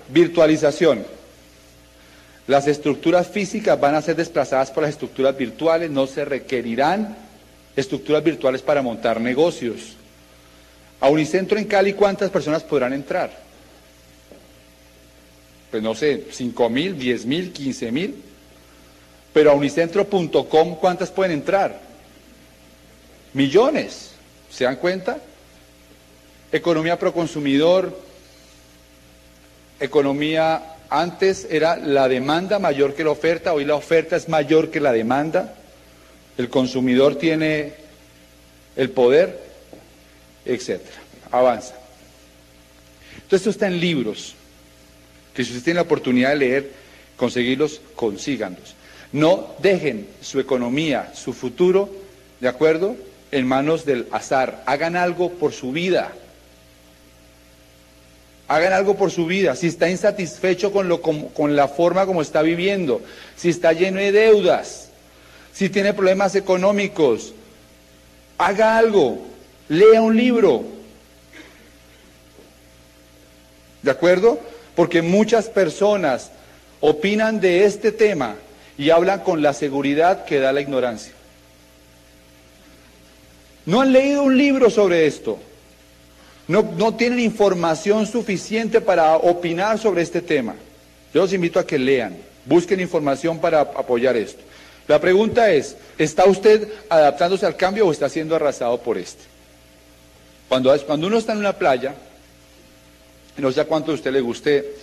Virtualización. 0.09 1.05
Las 2.47 2.67
estructuras 2.67 3.27
físicas 3.27 3.79
van 3.79 3.95
a 3.95 4.01
ser 4.01 4.15
desplazadas 4.15 4.71
por 4.71 4.83
las 4.83 4.91
estructuras 4.91 5.37
virtuales, 5.37 5.91
no 5.91 6.07
se 6.07 6.25
requerirán 6.25 7.15
estructuras 7.75 8.23
virtuales 8.23 8.61
para 8.61 8.81
montar 8.81 9.21
negocios. 9.21 9.95
A 10.99 11.09
Unicentro 11.09 11.57
en 11.57 11.65
Cali, 11.65 11.93
¿cuántas 11.93 12.29
personas 12.31 12.63
podrán 12.63 12.93
entrar? 12.93 13.31
Pues 15.71 15.83
no 15.83 15.93
sé, 15.93 16.25
cinco 16.31 16.69
mil, 16.69 16.97
diez 16.97 17.25
mil, 17.25 17.51
quince 17.51 17.91
mil. 17.91 18.15
Pero 19.31 19.51
a 19.51 19.53
unicentro.com, 19.53 20.75
¿cuántas 20.75 21.11
pueden 21.11 21.33
entrar? 21.33 21.79
Millones. 23.33 24.11
¿Se 24.49 24.63
dan 24.63 24.77
cuenta? 24.77 25.19
Economía 26.51 26.97
pro 26.97 27.13
consumidor, 27.13 27.95
economía 29.79 30.75
antes 30.89 31.47
era 31.49 31.77
la 31.77 32.07
demanda 32.07 32.59
mayor 32.59 32.95
que 32.95 33.03
la 33.03 33.11
oferta, 33.11 33.53
hoy 33.53 33.65
la 33.65 33.75
oferta 33.75 34.15
es 34.15 34.27
mayor 34.27 34.71
que 34.71 34.79
la 34.79 34.91
demanda. 34.91 35.55
El 36.37 36.49
consumidor 36.49 37.15
tiene 37.15 37.73
el 38.75 38.89
poder, 38.89 39.39
etcétera. 40.45 40.97
Avanza. 41.31 41.75
Entonces 43.15 43.41
esto 43.41 43.49
está 43.51 43.67
en 43.67 43.79
libros, 43.79 44.35
que 45.33 45.43
si 45.43 45.51
usted 45.51 45.63
tiene 45.63 45.75
la 45.75 45.83
oportunidad 45.83 46.29
de 46.29 46.35
leer, 46.37 46.71
conseguirlos, 47.17 47.81
consíganlos. 47.95 48.75
No 49.11 49.55
dejen 49.59 50.07
su 50.21 50.39
economía, 50.39 51.11
su 51.13 51.33
futuro, 51.33 51.89
¿de 52.39 52.47
acuerdo?, 52.47 52.95
en 53.31 53.45
manos 53.45 53.85
del 53.85 54.07
azar. 54.11 54.63
Hagan 54.65 54.95
algo 54.95 55.33
por 55.33 55.53
su 55.53 55.71
vida. 55.71 56.11
Hagan 58.49 58.73
algo 58.73 58.97
por 58.97 59.11
su 59.11 59.27
vida. 59.27 59.55
Si 59.55 59.67
está 59.67 59.91
insatisfecho 59.91 60.73
con, 60.73 60.89
lo, 60.89 61.01
con, 61.01 61.55
la 61.55 61.67
forma 61.67 62.07
como 62.07 62.23
está 62.23 62.41
viviendo, 62.41 62.99
si 63.35 63.49
está 63.49 63.73
lleno 63.73 63.99
de 63.99 64.11
deudas, 64.11 64.89
si 65.53 65.69
tiene 65.69 65.93
problemas 65.93 66.33
económicos, 66.33 67.35
haga 68.39 68.79
algo. 68.79 69.19
Lea 69.67 70.01
un 70.01 70.17
libro. 70.17 70.63
¿De 73.83 73.91
acuerdo? 73.91 74.39
Porque 74.75 75.03
muchas 75.03 75.47
personas 75.47 76.31
opinan 76.79 77.39
de 77.39 77.65
este 77.65 77.91
tema 77.91 78.35
y 78.79 78.89
hablan 78.89 79.19
con 79.19 79.43
la 79.43 79.53
seguridad 79.53 80.25
que 80.25 80.39
da 80.39 80.51
la 80.53 80.61
ignorancia. 80.61 81.13
No 83.67 83.81
han 83.81 83.93
leído 83.93 84.23
un 84.23 84.35
libro 84.35 84.71
sobre 84.71 85.05
esto. 85.05 85.37
No, 86.49 86.95
tienen 86.95 87.19
información 87.19 88.07
suficiente 88.07 88.81
para 88.81 89.15
opinar 89.17 89.77
sobre 89.77 90.01
este 90.01 90.19
tema. 90.19 90.55
Yo 91.13 91.21
los 91.21 91.31
invito 91.31 91.59
a 91.59 91.67
que 91.67 91.77
lean, 91.77 92.17
busquen 92.43 92.79
información 92.79 93.37
para 93.37 93.61
apoyar 93.61 94.17
esto. 94.17 94.41
La 94.87 94.99
pregunta 94.99 95.51
es, 95.51 95.75
¿está 95.95 96.25
usted 96.25 96.67
adaptándose 96.89 97.45
al 97.45 97.55
cambio 97.55 97.85
o 97.85 97.91
está 97.91 98.09
siendo 98.09 98.35
arrasado 98.35 98.81
por 98.81 98.97
este? 98.97 99.25
Cuando, 100.47 100.75
cuando 100.87 101.05
uno 101.05 101.19
está 101.19 101.33
en 101.33 101.37
una 101.37 101.53
playa, 101.53 101.93
no 103.37 103.51
sé 103.51 103.61
a 103.61 103.65
cuánto 103.65 103.91
a 103.91 103.95
usted 103.95 104.11
le 104.11 104.21
guste 104.21 104.73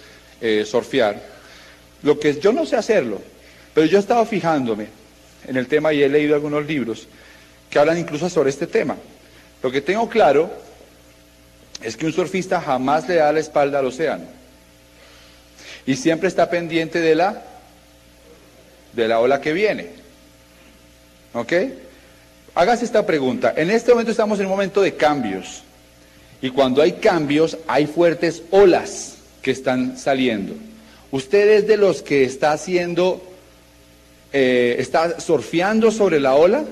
eh, 0.40 0.64
surfear, 0.64 1.20
lo 2.04 2.16
que 2.20 2.38
yo 2.38 2.52
no 2.52 2.64
sé 2.64 2.76
hacerlo, 2.76 3.20
pero 3.75 3.88
yo 3.88 3.96
he 3.96 4.00
estado 4.00 4.25
fijándome 4.25 4.87
en 5.49 5.56
el 5.56 5.66
tema 5.66 5.92
y 5.92 6.00
he 6.00 6.08
leído 6.08 6.37
algunos 6.37 6.64
libros 6.64 7.08
que 7.68 7.80
hablan 7.80 7.99
incluso 7.99 8.30
sobre 8.30 8.50
este 8.50 8.68
tema. 8.68 8.96
Lo 9.64 9.73
que 9.73 9.80
tengo 9.80 10.08
claro 10.08 10.64
es 11.83 11.97
que 11.97 12.06
un 12.06 12.12
surfista 12.12 12.61
jamás 12.61 13.09
le 13.09 13.16
da 13.16 13.33
la 13.33 13.40
espalda 13.40 13.78
al 13.78 13.87
océano 13.87 14.25
y 15.87 15.97
siempre 15.97 16.28
está 16.28 16.50
pendiente 16.50 17.00
de 17.00 17.14
la 17.14 17.42
de 18.92 19.06
la 19.06 19.21
ola 19.21 19.40
que 19.40 19.52
viene. 19.52 19.87
¿Ok? 21.35 21.52
Hágase 22.54 22.87
esta 22.87 23.04
pregunta. 23.04 23.52
En 23.54 23.71
este 23.71 23.90
momento 23.90 24.11
estamos 24.11 24.40
en 24.40 24.47
un 24.47 24.52
momento 24.52 24.80
de 24.80 24.95
cambios. 24.95 25.62
Y 26.40 26.50
cuando 26.50 26.80
hay 26.80 26.92
cambios, 26.92 27.59
hay 27.66 27.87
fuertes 27.87 28.42
olas 28.50 29.16
que 29.42 29.50
están 29.50 29.99
saliendo. 29.99 30.54
Usted 31.11 31.49
es 31.50 31.66
de 31.66 31.76
los 31.76 32.02
que 32.02 32.25
está 32.25 32.52
haciendo, 32.52 33.23
eh, 34.33 34.76
está 34.78 35.21
surfeando 35.21 35.90
sobre 35.90 36.18
la 36.18 36.35
ola, 36.35 36.64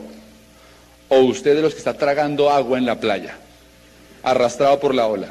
o 1.08 1.18
usted 1.20 1.54
de 1.54 1.62
los 1.62 1.74
que 1.74 1.78
está 1.78 1.94
tragando 1.94 2.50
agua 2.50 2.78
en 2.78 2.86
la 2.86 2.98
playa, 2.98 3.36
arrastrado 4.24 4.80
por 4.80 4.94
la 4.94 5.06
ola. 5.06 5.28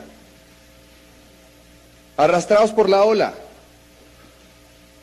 Arrastrados 2.16 2.72
por 2.72 2.90
la 2.90 3.04
ola. 3.04 3.34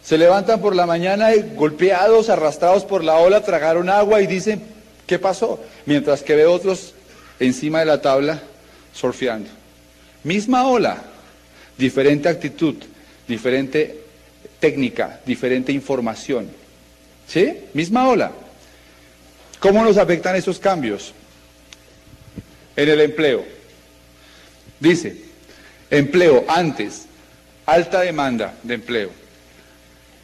Se 0.02 0.16
levantan 0.16 0.60
por 0.60 0.74
la 0.74 0.86
mañana 0.86 1.34
y 1.34 1.54
golpeados, 1.54 2.30
arrastrados 2.30 2.84
por 2.84 3.04
la 3.04 3.16
ola, 3.16 3.42
tragaron 3.42 3.90
agua 3.90 4.22
y 4.22 4.26
dicen, 4.26 4.62
¿qué 5.06 5.18
pasó? 5.18 5.60
Mientras 5.84 6.22
que 6.22 6.36
ve 6.36 6.46
otros 6.46 6.94
encima 7.38 7.80
de 7.80 7.86
la 7.86 8.00
tabla 8.00 8.40
surfeando. 8.94 9.50
Misma 10.22 10.66
ola, 10.66 11.02
diferente 11.76 12.28
actitud, 12.28 12.76
diferente 13.26 14.00
técnica, 14.58 15.20
diferente 15.26 15.72
información. 15.72 16.48
¿Sí? 17.26 17.58
Misma 17.74 18.08
ola. 18.08 18.32
¿Cómo 19.58 19.84
nos 19.84 19.98
afectan 19.98 20.36
esos 20.36 20.58
cambios? 20.58 21.12
En 22.76 22.88
el 22.88 23.00
empleo. 23.00 23.59
Dice, 24.80 25.16
empleo 25.90 26.44
antes, 26.48 27.04
alta 27.66 28.00
demanda 28.00 28.54
de 28.62 28.74
empleo. 28.74 29.10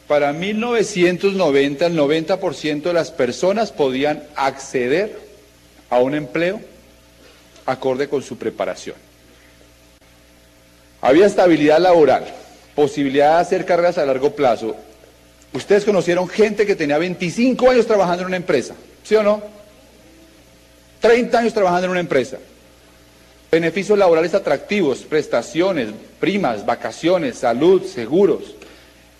Para 0.09 0.33
1990 0.33 1.87
el 1.87 1.99
90% 1.99 2.83
de 2.83 2.93
las 2.93 3.11
personas 3.11 3.71
podían 3.73 4.23
acceder 4.35 5.19
a 5.91 5.99
un 5.99 6.15
empleo 6.15 6.61
acorde 7.67 8.09
con 8.09 8.23
su 8.23 8.39
preparación. 8.39 8.97
Había 11.01 11.27
estabilidad 11.27 11.79
laboral, 11.79 12.25
posibilidad 12.75 13.35
de 13.35 13.41
hacer 13.43 13.65
carreras 13.65 13.99
a 13.99 14.07
largo 14.07 14.35
plazo. 14.35 14.77
Ustedes 15.53 15.85
conocieron 15.85 16.29
gente 16.29 16.67
que 16.67 16.77
tenía 16.77 16.99
25 16.99 17.71
años 17.71 17.87
trabajando 17.87 18.23
en 18.23 18.29
una 18.29 18.37
empresa, 18.37 18.75
¿sí 19.03 19.15
o 19.17 19.23
no? 19.23 19.43
30 21.01 21.39
años 21.39 21.53
trabajando 21.53 21.87
en 21.87 21.91
una 21.91 22.01
empresa. 22.01 22.39
Beneficios 23.57 23.99
laborales 23.99 24.35
atractivos, 24.35 24.99
prestaciones, 24.99 25.89
primas, 26.21 26.67
vacaciones, 26.67 27.39
salud, 27.39 27.83
seguros, 27.85 28.55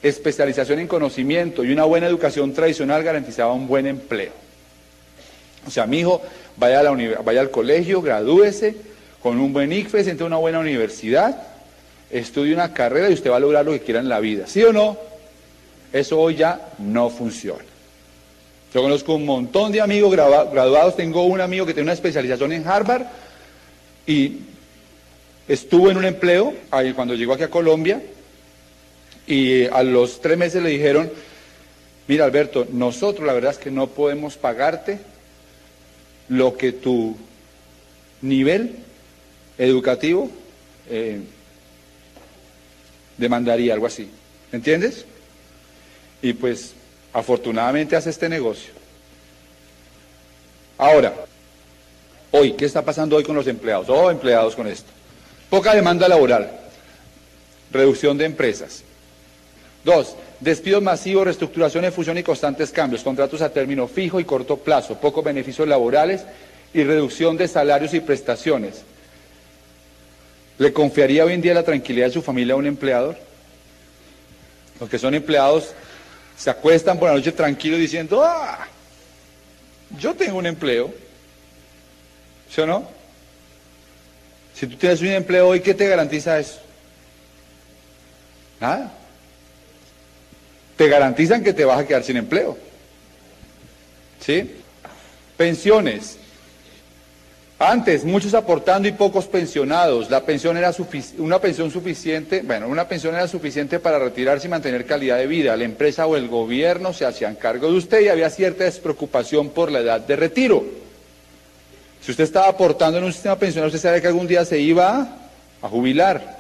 especialización 0.02 0.78
en 0.78 0.88
conocimiento 0.88 1.64
y 1.64 1.73
una 1.73 1.85
buena 1.85 2.07
educación 2.07 2.52
tradicional 2.52 3.02
garantizaba 3.02 3.55
un 3.55 3.66
buen 3.66 3.87
empleo. 3.87 4.33
O 5.66 5.71
sea, 5.71 5.87
mi 5.87 6.00
hijo 6.00 6.21
vaya, 6.59 6.81
a 6.81 7.40
al 7.40 7.50
colegio, 7.50 8.02
gradúese 8.02 8.76
con 9.23 9.40
un 9.40 9.55
buen 9.55 9.73
ICFES, 9.73 10.09
entre 10.09 10.26
una 10.26 10.37
buena 10.37 10.59
universidad, 10.59 11.35
estudie 12.11 12.52
una 12.52 12.75
carrera 12.75 13.09
y 13.09 13.14
usted 13.14 13.31
va 13.31 13.37
a 13.37 13.40
lograr 13.40 13.64
lo 13.64 13.73
que 13.73 13.81
quiera 13.81 14.00
en 14.00 14.11
la 14.11 14.21
vida. 14.21 14.47
¿Sí 14.47 14.62
o 14.62 14.71
no? 14.71 14.99
Eso 15.95 16.21
hoy 16.21 16.35
ya 16.35 16.73
no 16.76 17.09
funciona. 17.09 17.64
Yo 18.75 18.83
conozco 18.83 19.14
un 19.14 19.25
montón 19.25 19.73
de 19.73 19.81
amigos 19.81 20.12
graduados, 20.12 20.95
tengo 20.95 21.25
un 21.25 21.40
amigo 21.40 21.64
que 21.64 21.73
tiene 21.73 21.87
una 21.87 21.95
especialización 21.95 22.52
en 22.52 22.69
Harvard 22.69 23.07
y 24.06 24.38
estuvo 25.48 25.90
en 25.90 25.96
un 25.96 26.04
empleo 26.04 26.54
ahí 26.70 26.92
cuando 26.92 27.14
llegó 27.14 27.32
aquí 27.32 27.42
a 27.42 27.50
Colombia 27.50 28.02
y 29.26 29.66
a 29.66 29.82
los 29.82 30.20
tres 30.20 30.38
meses 30.38 30.62
le 30.62 30.70
dijeron, 30.70 31.10
mira 32.06 32.25
Alberto, 32.25 32.66
nosotros 32.70 33.26
la 33.26 33.32
verdad 33.32 33.52
es 33.52 33.58
que 33.58 33.70
no 33.70 33.88
podemos 33.88 34.36
pagarte 34.36 35.00
lo 36.28 36.56
que 36.56 36.72
tu 36.72 37.16
nivel 38.22 38.76
educativo 39.58 40.30
eh, 40.88 41.20
demandaría, 43.16 43.75
algo 43.75 43.86
así. 43.86 44.08
¿Entiendes? 44.52 45.04
Y 46.22 46.32
pues 46.34 46.75
afortunadamente 47.12 47.96
hace 47.96 48.10
este 48.10 48.28
negocio. 48.28 48.72
Ahora, 50.78 51.14
hoy, 52.37 52.52
¿qué 52.52 52.64
está 52.64 52.83
pasando 52.83 53.16
hoy 53.16 53.25
con 53.25 53.37
los 53.37 53.47
empleados? 53.47 53.88
Oh, 53.88 54.11
empleados 54.11 54.55
con 54.55 54.66
esto. 54.66 54.90
Poca 55.50 55.75
demanda 55.75 56.09
laboral, 56.09 56.50
reducción 57.71 58.19
de 58.19 58.25
empresas. 58.25 58.83
Dos, 59.85 60.16
despidos 60.40 60.83
masivos, 60.83 61.25
reestructuraciones, 61.25 61.95
fusión 61.95 62.19
y 62.19 62.23
constantes 62.23 62.71
cambios, 62.71 63.02
contratos 63.02 63.40
a 63.40 63.50
término 63.50 63.87
fijo 63.87 64.19
y 64.19 64.25
corto 64.25 64.57
plazo, 64.57 65.00
pocos 65.00 65.25
beneficios 65.25 65.66
laborales 65.69 66.23
y 66.75 66.83
reducción 66.83 67.37
de 67.37 67.49
salarios 67.49 67.95
y 67.95 68.00
prestaciones. 68.00 68.83
¿Le 70.59 70.73
confiaría 70.73 71.25
hoy 71.25 71.35
en 71.35 71.43
día 71.43 71.55
la 71.55 71.62
tranquilidad 71.62 72.07
de 72.07 72.12
su 72.12 72.23
familia 72.23 72.55
a 72.55 72.57
un 72.57 72.66
empleador? 72.66 73.16
Los 74.81 74.90
que 74.90 74.99
son 74.99 75.14
empleados 75.14 75.73
se 76.37 76.50
acuestan 76.50 76.99
por 76.99 77.09
la 77.09 77.14
noche 77.14 77.33
tranquilos 77.33 77.78
diciendo, 77.78 78.23
ah, 78.25 78.66
yo 79.99 80.14
tengo 80.14 80.38
un 80.38 80.47
empleo. 80.47 81.05
¿Sí 82.50 82.60
o 82.60 82.66
no? 82.66 82.88
Si 84.54 84.66
tú 84.66 84.76
tienes 84.76 85.00
un 85.02 85.08
empleo 85.08 85.48
hoy, 85.48 85.60
¿qué 85.60 85.74
te 85.74 85.86
garantiza 85.86 86.38
eso? 86.38 86.60
Nada. 88.60 88.92
Te 90.76 90.88
garantizan 90.88 91.42
que 91.42 91.52
te 91.52 91.64
vas 91.64 91.80
a 91.80 91.86
quedar 91.86 92.02
sin 92.02 92.16
empleo. 92.16 92.56
¿Sí? 94.20 94.56
Pensiones. 95.36 96.18
Antes, 97.58 98.04
muchos 98.04 98.34
aportando 98.34 98.86
y 98.86 98.92
pocos 98.92 99.26
pensionados. 99.26 100.10
La 100.10 100.24
pensión 100.24 100.56
era 100.56 100.72
una 101.18 101.38
pensión 101.38 101.70
suficiente, 101.70 102.42
bueno, 102.42 102.68
una 102.68 102.86
pensión 102.86 103.14
era 103.14 103.28
suficiente 103.28 103.78
para 103.78 103.98
retirarse 103.98 104.46
y 104.46 104.50
mantener 104.50 104.84
calidad 104.84 105.16
de 105.16 105.26
vida. 105.26 105.56
La 105.56 105.64
empresa 105.64 106.06
o 106.06 106.16
el 106.16 106.28
gobierno 106.28 106.92
se 106.92 107.06
hacían 107.06 107.34
cargo 107.34 107.70
de 107.70 107.78
usted 107.78 108.00
y 108.02 108.08
había 108.08 108.28
cierta 108.28 108.64
despreocupación 108.64 109.50
por 109.50 109.72
la 109.72 109.80
edad 109.80 110.00
de 110.00 110.16
retiro. 110.16 110.86
Si 112.06 112.12
usted 112.12 112.22
estaba 112.22 112.46
aportando 112.46 112.98
en 112.98 113.04
un 113.04 113.12
sistema 113.12 113.36
pensional, 113.36 113.66
usted 113.66 113.80
sabe 113.80 114.00
que 114.00 114.06
algún 114.06 114.28
día 114.28 114.44
se 114.44 114.60
iba 114.60 115.08
a 115.60 115.68
jubilar. 115.68 116.38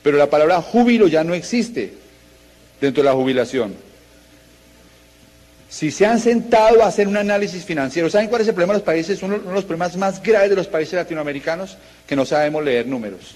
Pero 0.00 0.16
la 0.16 0.30
palabra 0.30 0.62
júbilo 0.62 1.08
ya 1.08 1.24
no 1.24 1.34
existe 1.34 1.94
dentro 2.80 3.02
de 3.02 3.08
la 3.08 3.16
jubilación. 3.16 3.74
Si 5.68 5.90
se 5.90 6.06
han 6.06 6.20
sentado 6.20 6.84
a 6.84 6.86
hacer 6.86 7.08
un 7.08 7.16
análisis 7.16 7.64
financiero, 7.64 8.08
¿saben 8.08 8.28
cuál 8.28 8.42
es 8.42 8.48
el 8.48 8.54
problema 8.54 8.74
de 8.74 8.78
los 8.78 8.86
países? 8.86 9.20
Uno, 9.24 9.40
de 9.40 9.52
los 9.52 9.64
problemas 9.64 9.96
más 9.96 10.22
graves 10.22 10.50
de 10.50 10.56
los 10.56 10.68
países 10.68 10.94
latinoamericanos, 10.94 11.76
que 12.06 12.14
no 12.14 12.24
sabemos 12.24 12.62
leer 12.62 12.86
números. 12.86 13.34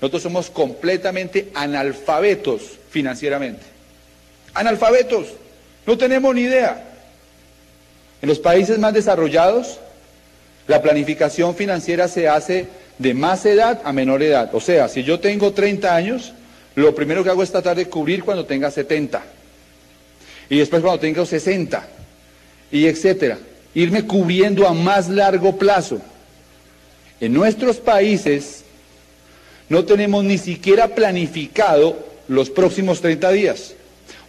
Nosotros 0.00 0.24
somos 0.24 0.50
completamente 0.50 1.52
analfabetos 1.54 2.62
financieramente. 2.90 3.62
Analfabetos. 4.54 5.28
No 5.86 5.96
tenemos 5.96 6.34
ni 6.34 6.40
idea. 6.40 6.82
En 8.20 8.28
los 8.28 8.40
países 8.40 8.76
más 8.80 8.92
desarrollados, 8.92 9.78
la 10.66 10.82
planificación 10.82 11.54
financiera 11.54 12.08
se 12.08 12.28
hace 12.28 12.66
de 12.98 13.14
más 13.14 13.44
edad 13.46 13.80
a 13.84 13.92
menor 13.92 14.22
edad. 14.22 14.54
O 14.54 14.60
sea, 14.60 14.88
si 14.88 15.02
yo 15.02 15.20
tengo 15.20 15.52
30 15.52 15.94
años, 15.94 16.32
lo 16.74 16.94
primero 16.94 17.22
que 17.22 17.30
hago 17.30 17.42
es 17.42 17.52
tratar 17.52 17.76
de 17.76 17.86
cubrir 17.86 18.24
cuando 18.24 18.44
tenga 18.44 18.70
70 18.70 19.22
y 20.48 20.58
después 20.58 20.82
cuando 20.82 21.00
tenga 21.00 21.24
60 21.24 21.88
y 22.70 22.86
etcétera. 22.86 23.38
Irme 23.74 24.06
cubriendo 24.06 24.66
a 24.66 24.72
más 24.72 25.08
largo 25.08 25.56
plazo. 25.56 26.00
En 27.20 27.32
nuestros 27.32 27.76
países 27.76 28.64
no 29.68 29.84
tenemos 29.84 30.24
ni 30.24 30.38
siquiera 30.38 30.88
planificado 30.88 31.98
los 32.28 32.50
próximos 32.50 33.00
30 33.00 33.30
días. 33.32 33.74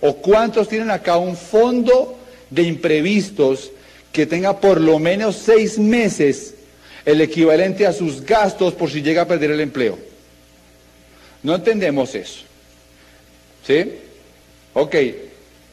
¿O 0.01 0.15
cuántos 0.15 0.67
tienen 0.69 0.91
acá 0.91 1.17
un 1.17 1.35
fondo 1.35 2.17
de 2.49 2.63
imprevistos 2.63 3.71
que 4.17 4.25
tenga 4.25 4.59
por 4.59 4.81
lo 4.81 4.97
menos 4.97 5.35
seis 5.35 5.77
meses 5.77 6.55
el 7.05 7.21
equivalente 7.21 7.85
a 7.85 7.93
sus 7.93 8.25
gastos 8.25 8.73
por 8.73 8.89
si 8.89 9.03
llega 9.03 9.21
a 9.21 9.27
perder 9.27 9.51
el 9.51 9.59
empleo? 9.59 9.99
No 11.43 11.53
entendemos 11.53 12.15
eso. 12.15 12.39
¿Sí? 13.67 13.93
Ok, 14.73 14.95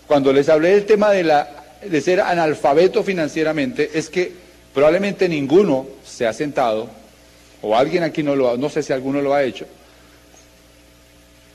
cuando 0.07 0.31
les 0.31 0.51
hablé 0.51 0.73
del 0.73 0.85
tema 0.85 1.11
de, 1.11 1.25
la, 1.25 1.79
de 1.83 2.01
ser 2.03 2.21
analfabeto 2.21 3.03
financieramente, 3.03 3.93
es 3.95 4.11
que 4.11 4.31
probablemente 4.75 5.27
ninguno 5.27 5.87
se 6.05 6.27
ha 6.27 6.35
sentado, 6.35 6.91
o 7.63 7.75
alguien 7.75 8.03
aquí 8.03 8.23
no 8.23 8.37
lo 8.37 8.51
ha, 8.51 8.59
no 8.59 8.69
sé 8.69 8.83
si 8.83 8.93
alguno 8.93 9.23
lo 9.23 9.33
ha 9.33 9.43
hecho, 9.43 9.65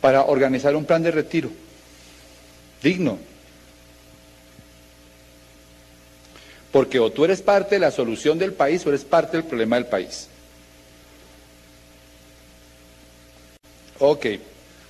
para 0.02 0.24
organizar 0.24 0.76
un 0.76 0.86
plan 0.86 1.04
de 1.04 1.12
retiro 1.12 1.52
digno. 2.82 3.20
Porque 6.72 7.00
o 7.00 7.12
tú 7.12 7.26
eres 7.26 7.42
parte 7.42 7.76
de 7.76 7.80
la 7.80 7.92
solución 7.92 8.38
del 8.38 8.54
país 8.54 8.86
o 8.86 8.90
eres 8.90 9.04
parte 9.04 9.38
del 9.38 9.46
problema 9.46 9.76
del 9.76 9.88
país. 9.88 10.28
Ok. 14.00 14.26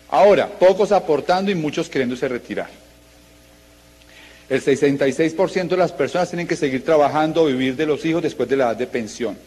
Ahora, 0.09 0.47
pocos 0.47 0.91
aportando 0.91 1.51
y 1.51 1.55
muchos 1.55 1.89
queriéndose 1.89 2.27
retirar. 2.27 2.69
El 4.49 4.63
66% 4.63 5.67
de 5.67 5.77
las 5.77 5.91
personas 5.91 6.29
tienen 6.29 6.47
que 6.47 6.55
seguir 6.55 6.83
trabajando 6.83 7.43
o 7.43 7.45
vivir 7.45 7.75
de 7.75 7.85
los 7.85 8.03
hijos 8.03 8.23
después 8.23 8.49
de 8.49 8.57
la 8.57 8.65
edad 8.65 8.75
de 8.75 8.87
pensión. 8.87 9.37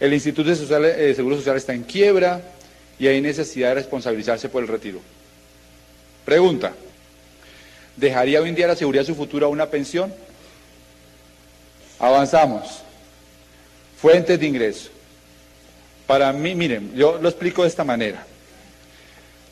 El 0.00 0.12
Instituto 0.12 0.50
de, 0.50 1.14
Seguro 1.14 1.36
Social 1.36 1.56
está 1.56 1.72
en 1.72 1.84
quiebra 1.84 2.40
y 2.98 3.06
hay 3.06 3.20
necesidad 3.20 3.68
de 3.68 3.74
responsabilizarse 3.76 4.48
por 4.48 4.62
el 4.62 4.68
retiro. 4.68 4.98
Pregunta, 6.24 6.72
¿dejaría 7.96 8.40
hoy 8.40 8.48
en 8.48 8.54
día 8.56 8.66
la 8.66 8.76
seguridad 8.76 9.02
de 9.02 9.08
su 9.08 9.14
futuro 9.14 9.48
una 9.48 9.66
pensión? 9.66 10.12
Avanzamos. 12.00 12.82
Fuentes 14.00 14.40
de 14.40 14.46
ingreso. 14.46 14.90
Para 16.06 16.32
mí, 16.32 16.54
miren, 16.54 16.92
yo 16.96 17.18
lo 17.18 17.28
explico 17.28 17.62
de 17.62 17.68
esta 17.68 17.84
manera. 17.84 18.26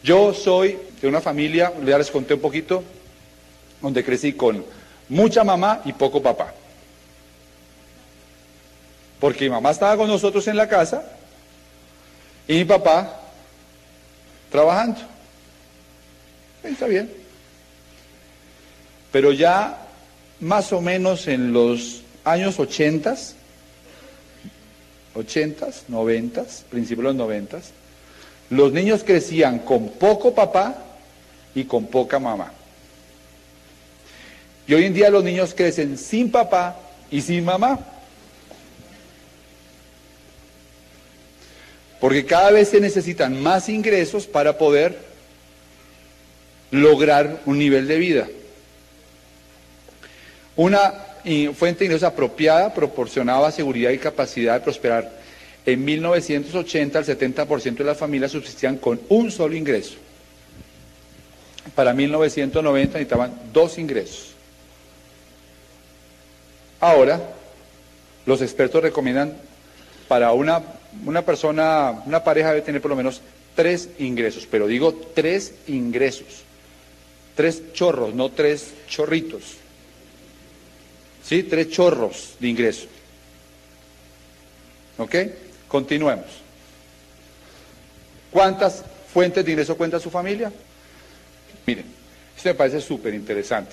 Yo 0.02 0.32
soy 0.32 0.78
de 1.00 1.06
una 1.06 1.20
familia, 1.20 1.72
ya 1.84 1.98
les 1.98 2.10
conté 2.10 2.34
un 2.34 2.40
poquito, 2.40 2.82
donde 3.82 4.02
crecí 4.02 4.32
con 4.32 4.64
mucha 5.08 5.44
mamá 5.44 5.82
y 5.84 5.92
poco 5.92 6.22
papá. 6.22 6.54
Porque 9.20 9.44
mi 9.44 9.50
mamá 9.50 9.70
estaba 9.70 9.96
con 9.96 10.08
nosotros 10.08 10.46
en 10.48 10.56
la 10.56 10.68
casa 10.68 11.04
y 12.46 12.54
mi 12.54 12.64
papá 12.64 13.20
trabajando. 14.50 15.00
Está 16.62 16.86
bien. 16.86 17.12
Pero 19.12 19.32
ya 19.32 19.86
más 20.40 20.72
o 20.72 20.80
menos 20.80 21.26
en 21.26 21.52
los 21.52 22.02
años 22.30 22.58
80, 22.58 23.16
80, 25.14 25.66
90, 25.88 26.44
principios 26.70 26.98
de 26.98 27.02
los 27.02 27.14
90, 27.14 27.60
los 28.50 28.72
niños 28.72 29.04
crecían 29.04 29.60
con 29.60 29.90
poco 29.90 30.34
papá 30.34 30.76
y 31.54 31.64
con 31.64 31.86
poca 31.86 32.18
mamá. 32.18 32.52
Y 34.66 34.74
hoy 34.74 34.84
en 34.84 34.94
día 34.94 35.10
los 35.10 35.24
niños 35.24 35.54
crecen 35.54 35.96
sin 35.96 36.30
papá 36.30 36.76
y 37.10 37.22
sin 37.22 37.44
mamá. 37.44 37.78
Porque 42.00 42.24
cada 42.24 42.52
vez 42.52 42.68
se 42.68 42.80
necesitan 42.80 43.42
más 43.42 43.68
ingresos 43.68 44.26
para 44.26 44.56
poder 44.56 44.98
lograr 46.70 47.40
un 47.46 47.58
nivel 47.58 47.88
de 47.88 47.98
vida. 47.98 48.28
Una 50.54 51.07
fuente 51.54 51.80
de 51.80 51.84
ingresos 51.86 52.04
apropiada 52.04 52.72
proporcionaba 52.72 53.50
seguridad 53.50 53.90
y 53.90 53.98
capacidad 53.98 54.54
de 54.54 54.60
prosperar. 54.60 55.10
En 55.66 55.84
1980 55.84 56.98
el 56.98 57.04
70% 57.04 57.76
de 57.76 57.84
las 57.84 57.98
familias 57.98 58.32
subsistían 58.32 58.78
con 58.78 59.00
un 59.08 59.30
solo 59.30 59.54
ingreso. 59.54 59.96
Para 61.74 61.92
1990 61.92 62.94
necesitaban 62.94 63.34
dos 63.52 63.78
ingresos. 63.78 64.32
Ahora, 66.80 67.20
los 68.24 68.40
expertos 68.40 68.82
recomiendan 68.82 69.36
para 70.06 70.32
una, 70.32 70.62
una 71.04 71.22
persona, 71.22 72.02
una 72.06 72.24
pareja 72.24 72.48
debe 72.50 72.62
tener 72.62 72.80
por 72.80 72.90
lo 72.90 72.96
menos 72.96 73.20
tres 73.54 73.90
ingresos, 73.98 74.46
pero 74.50 74.66
digo 74.66 74.94
tres 75.14 75.52
ingresos, 75.66 76.44
tres 77.34 77.72
chorros, 77.72 78.14
no 78.14 78.30
tres 78.30 78.72
chorritos. 78.88 79.56
¿Sí? 81.28 81.42
Tres 81.42 81.68
chorros 81.68 82.36
de 82.40 82.48
ingreso. 82.48 82.86
¿Ok? 84.96 85.14
Continuemos. 85.68 86.24
¿Cuántas 88.30 88.82
fuentes 89.12 89.44
de 89.44 89.50
ingreso 89.50 89.76
cuenta 89.76 90.00
su 90.00 90.10
familia? 90.10 90.50
Miren, 91.66 91.84
esto 92.34 92.48
me 92.48 92.54
parece 92.54 92.80
súper 92.80 93.12
interesante. 93.12 93.72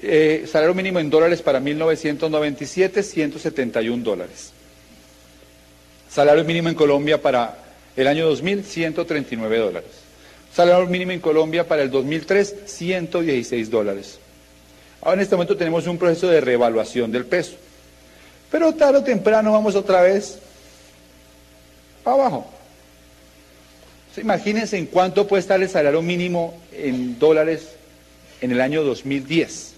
Eh, 0.00 0.46
salario 0.50 0.74
mínimo 0.74 0.98
en 0.98 1.10
dólares 1.10 1.42
para 1.42 1.60
1997, 1.60 3.02
171 3.02 4.02
dólares. 4.02 4.52
Salario 6.10 6.44
mínimo 6.44 6.70
en 6.70 6.74
Colombia 6.74 7.20
para 7.20 7.58
el 7.94 8.06
año 8.06 8.26
2000, 8.26 8.64
139 8.64 9.58
dólares. 9.58 9.90
Salario 10.54 10.86
mínimo 10.86 11.12
en 11.12 11.20
Colombia 11.20 11.68
para 11.68 11.82
el 11.82 11.90
2003, 11.90 12.56
116 12.64 13.70
dólares. 13.70 14.18
Ahora 15.06 15.20
en 15.20 15.22
este 15.22 15.36
momento 15.36 15.56
tenemos 15.56 15.86
un 15.86 15.98
proceso 15.98 16.26
de 16.26 16.40
reevaluación 16.40 17.12
del 17.12 17.26
peso. 17.26 17.52
Pero 18.50 18.74
tarde 18.74 18.98
o 18.98 19.04
temprano 19.04 19.52
vamos 19.52 19.76
otra 19.76 20.02
vez 20.02 20.40
para 22.02 22.16
abajo. 22.16 22.50
Imagínense 24.16 24.76
en 24.76 24.86
cuánto 24.86 25.24
puede 25.28 25.42
estar 25.42 25.62
el 25.62 25.68
salario 25.68 26.02
mínimo 26.02 26.60
en 26.72 27.20
dólares 27.20 27.68
en 28.40 28.50
el 28.50 28.60
año 28.60 28.82
2010. 28.82 29.74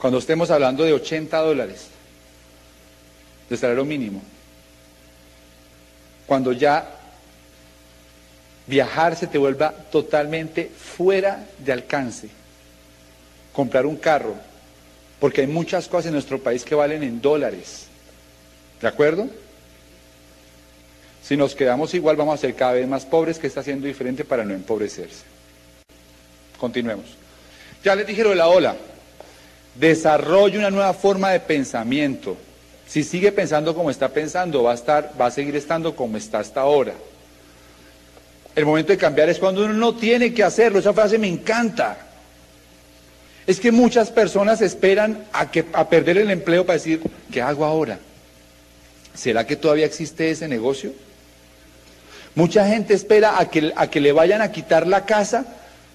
Cuando 0.00 0.18
estemos 0.18 0.50
hablando 0.50 0.82
de 0.82 0.92
80 0.92 1.38
dólares 1.38 1.86
de 3.48 3.56
salario 3.56 3.84
mínimo. 3.84 4.20
Cuando 6.26 6.50
ya 6.50 6.96
viajar 8.66 9.14
se 9.14 9.28
te 9.28 9.38
vuelva 9.38 9.70
totalmente 9.70 10.68
fuera 10.68 11.46
de 11.58 11.72
alcance. 11.72 12.41
Comprar 13.52 13.86
un 13.86 13.96
carro, 13.96 14.34
porque 15.20 15.42
hay 15.42 15.46
muchas 15.46 15.88
cosas 15.88 16.06
en 16.06 16.12
nuestro 16.14 16.38
país 16.38 16.64
que 16.64 16.74
valen 16.74 17.02
en 17.02 17.20
dólares. 17.20 17.86
¿De 18.80 18.88
acuerdo? 18.88 19.28
Si 21.22 21.36
nos 21.36 21.54
quedamos 21.54 21.94
igual 21.94 22.16
vamos 22.16 22.34
a 22.34 22.40
ser 22.40 22.54
cada 22.54 22.72
vez 22.72 22.88
más 22.88 23.06
pobres, 23.06 23.38
que 23.38 23.46
está 23.46 23.60
haciendo 23.60 23.86
diferente 23.86 24.24
para 24.24 24.44
no 24.44 24.54
empobrecerse. 24.54 25.22
Continuemos. 26.58 27.06
Ya 27.84 27.94
les 27.94 28.06
dije 28.06 28.22
lo 28.22 28.30
de 28.30 28.36
la 28.36 28.48
ola. 28.48 28.76
Desarrolle 29.74 30.58
una 30.58 30.70
nueva 30.70 30.92
forma 30.94 31.30
de 31.30 31.40
pensamiento. 31.40 32.36
Si 32.86 33.02
sigue 33.04 33.32
pensando 33.32 33.74
como 33.74 33.90
está 33.90 34.08
pensando, 34.08 34.64
va 34.64 34.72
a 34.72 34.74
estar, 34.74 35.12
va 35.18 35.26
a 35.26 35.30
seguir 35.30 35.56
estando 35.56 35.96
como 35.96 36.16
está 36.16 36.40
hasta 36.40 36.60
ahora. 36.60 36.92
El 38.54 38.66
momento 38.66 38.92
de 38.92 38.98
cambiar 38.98 39.30
es 39.30 39.38
cuando 39.38 39.64
uno 39.64 39.72
no 39.72 39.96
tiene 39.96 40.34
que 40.34 40.42
hacerlo. 40.42 40.78
Esa 40.78 40.92
frase 40.92 41.18
me 41.18 41.28
encanta. 41.28 41.96
Es 43.46 43.58
que 43.58 43.72
muchas 43.72 44.10
personas 44.10 44.60
esperan 44.60 45.24
a, 45.32 45.50
que, 45.50 45.64
a 45.72 45.88
perder 45.88 46.18
el 46.18 46.30
empleo 46.30 46.64
para 46.64 46.78
decir, 46.78 47.00
¿qué 47.30 47.42
hago 47.42 47.64
ahora? 47.64 47.98
¿Será 49.14 49.46
que 49.46 49.56
todavía 49.56 49.86
existe 49.86 50.30
ese 50.30 50.46
negocio? 50.48 50.92
Mucha 52.34 52.66
gente 52.66 52.94
espera 52.94 53.38
a 53.38 53.50
que, 53.50 53.72
a 53.76 53.88
que 53.88 54.00
le 54.00 54.12
vayan 54.12 54.40
a 54.40 54.52
quitar 54.52 54.86
la 54.86 55.04
casa 55.04 55.44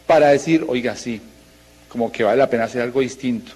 para 0.06 0.30
decir, 0.30 0.66
oiga, 0.68 0.96
sí, 0.96 1.22
como 1.90 2.12
que 2.12 2.24
vale 2.24 2.38
la 2.38 2.50
pena 2.50 2.66
hacer 2.66 2.82
algo 2.82 3.00
distinto. 3.00 3.54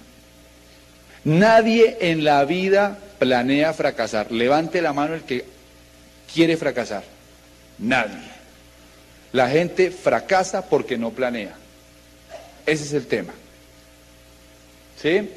Nadie 1.24 1.98
en 2.00 2.24
la 2.24 2.44
vida 2.44 2.98
planea 3.18 3.72
fracasar. 3.72 4.32
Levante 4.32 4.82
la 4.82 4.92
mano 4.92 5.14
el 5.14 5.22
que 5.22 5.44
quiere 6.32 6.56
fracasar. 6.56 7.04
Nadie. 7.78 8.32
La 9.32 9.48
gente 9.48 9.90
fracasa 9.90 10.62
porque 10.68 10.98
no 10.98 11.10
planea. 11.10 11.54
Ese 12.66 12.84
es 12.84 12.92
el 12.94 13.06
tema. 13.06 13.32
¿Sí? 15.02 15.28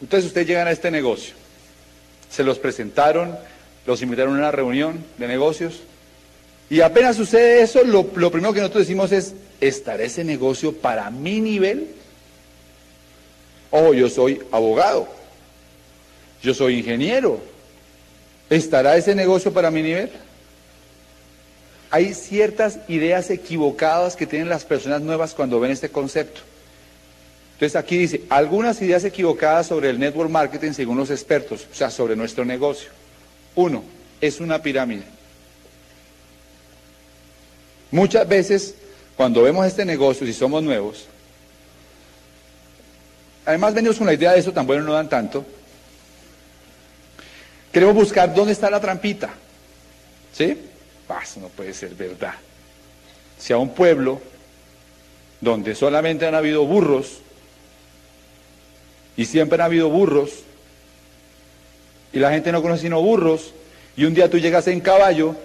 Entonces 0.00 0.26
ustedes 0.26 0.46
llegan 0.46 0.66
a 0.66 0.70
este 0.70 0.90
negocio. 0.90 1.34
Se 2.30 2.42
los 2.42 2.58
presentaron, 2.58 3.36
los 3.86 4.00
invitaron 4.02 4.34
a 4.34 4.38
una 4.38 4.50
reunión 4.50 5.04
de 5.18 5.28
negocios 5.28 5.82
y 6.70 6.80
apenas 6.80 7.16
sucede 7.16 7.62
eso, 7.62 7.84
lo, 7.84 8.06
primero 8.06 8.52
que 8.52 8.60
nosotros 8.60 8.84
decimos 8.84 9.12
es, 9.12 9.34
¿estará 9.60 10.02
ese 10.02 10.24
negocio 10.24 10.72
para 10.72 11.10
mi 11.10 11.40
nivel? 11.40 11.88
Oh, 13.70 13.92
yo 13.92 14.08
soy 14.08 14.40
abogado, 14.50 15.06
yo 16.42 16.54
soy 16.54 16.78
ingeniero, 16.78 17.40
¿estará 18.48 18.96
ese 18.96 19.14
negocio 19.14 19.52
para 19.52 19.70
mi 19.70 19.82
nivel? 19.82 20.10
Hay 21.90 22.14
ciertas 22.14 22.78
ideas 22.88 23.30
equivocadas 23.30 24.16
que 24.16 24.26
tienen 24.26 24.48
las 24.48 24.64
personas 24.64 25.02
nuevas 25.02 25.34
cuando 25.34 25.60
ven 25.60 25.70
este 25.70 25.90
concepto. 25.90 26.40
Entonces 27.54 27.76
aquí 27.76 27.96
dice, 27.96 28.22
algunas 28.28 28.82
ideas 28.82 29.04
equivocadas 29.04 29.68
sobre 29.68 29.90
el 29.90 29.98
network 29.98 30.28
marketing 30.30 30.72
según 30.72 30.98
los 30.98 31.10
expertos, 31.10 31.66
o 31.70 31.74
sea, 31.74 31.90
sobre 31.90 32.16
nuestro 32.16 32.44
negocio. 32.44 32.90
Uno, 33.54 33.84
es 34.20 34.40
una 34.40 34.60
pirámide. 34.60 35.04
Muchas 37.92 38.26
veces, 38.26 38.74
cuando 39.16 39.42
vemos 39.42 39.64
este 39.66 39.84
negocio, 39.84 40.26
si 40.26 40.32
somos 40.32 40.64
nuevos, 40.64 41.06
además 43.46 43.72
venimos 43.72 43.98
con 43.98 44.08
la 44.08 44.14
idea 44.14 44.32
de 44.32 44.40
eso, 44.40 44.52
tan 44.52 44.66
bueno 44.66 44.82
no 44.82 44.94
dan 44.94 45.08
tanto, 45.08 45.46
queremos 47.72 47.94
buscar 47.94 48.34
dónde 48.34 48.52
está 48.52 48.68
la 48.68 48.80
trampita. 48.80 49.30
¿Sí? 50.32 50.58
Eso 51.22 51.40
no 51.40 51.48
puede 51.48 51.72
ser 51.72 51.94
verdad. 51.94 52.34
Si 53.38 53.52
a 53.52 53.58
un 53.58 53.74
pueblo 53.74 54.20
donde 55.40 55.76
solamente 55.76 56.26
han 56.26 56.34
habido 56.34 56.66
burros, 56.66 57.20
y 59.16 59.24
siempre 59.24 59.56
han 59.56 59.66
habido 59.66 59.88
burros, 59.88 60.30
y 62.12 62.18
la 62.18 62.30
gente 62.30 62.52
no 62.52 62.62
conoce 62.62 62.82
sino 62.82 63.02
burros, 63.02 63.52
y 63.96 64.04
un 64.04 64.14
día 64.14 64.30
tú 64.30 64.38
llegas 64.38 64.66
en 64.68 64.80
caballo, 64.80 65.36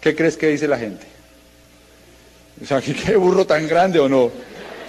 ¿Qué 0.00 0.16
crees 0.16 0.36
que 0.36 0.48
dice 0.48 0.66
la 0.66 0.78
gente? 0.78 1.06
O 2.62 2.66
sea, 2.66 2.80
¿qué 3.04 3.16
burro 3.16 3.46
tan 3.46 3.66
grande 3.68 3.98
o 3.98 4.08
no? 4.08 4.30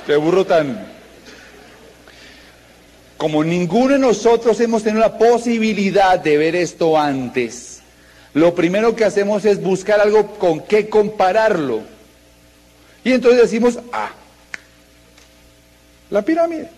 ¿Qué 0.06 0.16
burro 0.16 0.46
tan... 0.46 0.90
Como 3.18 3.44
ninguno 3.44 3.94
de 3.94 4.00
nosotros 4.00 4.60
hemos 4.62 4.82
tenido 4.82 5.02
la 5.02 5.18
posibilidad 5.18 6.18
de 6.18 6.38
ver 6.38 6.56
esto 6.56 6.98
antes, 6.98 7.82
lo 8.34 8.56
primero 8.56 8.96
que 8.96 9.06
hacemos 9.06 9.46
es 9.46 9.62
buscar 9.62 10.00
algo 10.00 10.40
con 10.40 10.62
qué 10.62 10.90
compararlo. 10.90 11.82
Y 13.04 13.12
entonces 13.12 13.42
decimos, 13.42 13.78
ah, 13.94 14.10
la 16.10 16.24
pirámide. 16.24 16.72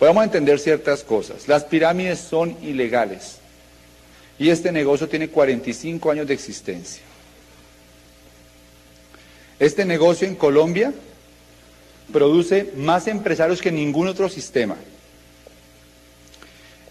Podemos 0.00 0.24
entender 0.24 0.58
ciertas 0.58 1.04
cosas. 1.04 1.46
Las 1.46 1.64
pirámides 1.64 2.18
son 2.20 2.56
ilegales. 2.62 3.36
Y 4.38 4.48
este 4.48 4.72
negocio 4.72 5.06
tiene 5.10 5.28
45 5.28 6.10
años 6.10 6.26
de 6.26 6.32
existencia. 6.32 7.02
Este 9.58 9.84
negocio 9.84 10.26
en 10.26 10.36
Colombia 10.36 10.94
produce 12.10 12.72
más 12.76 13.08
empresarios 13.08 13.60
que 13.60 13.70
ningún 13.70 14.08
otro 14.08 14.30
sistema. 14.30 14.76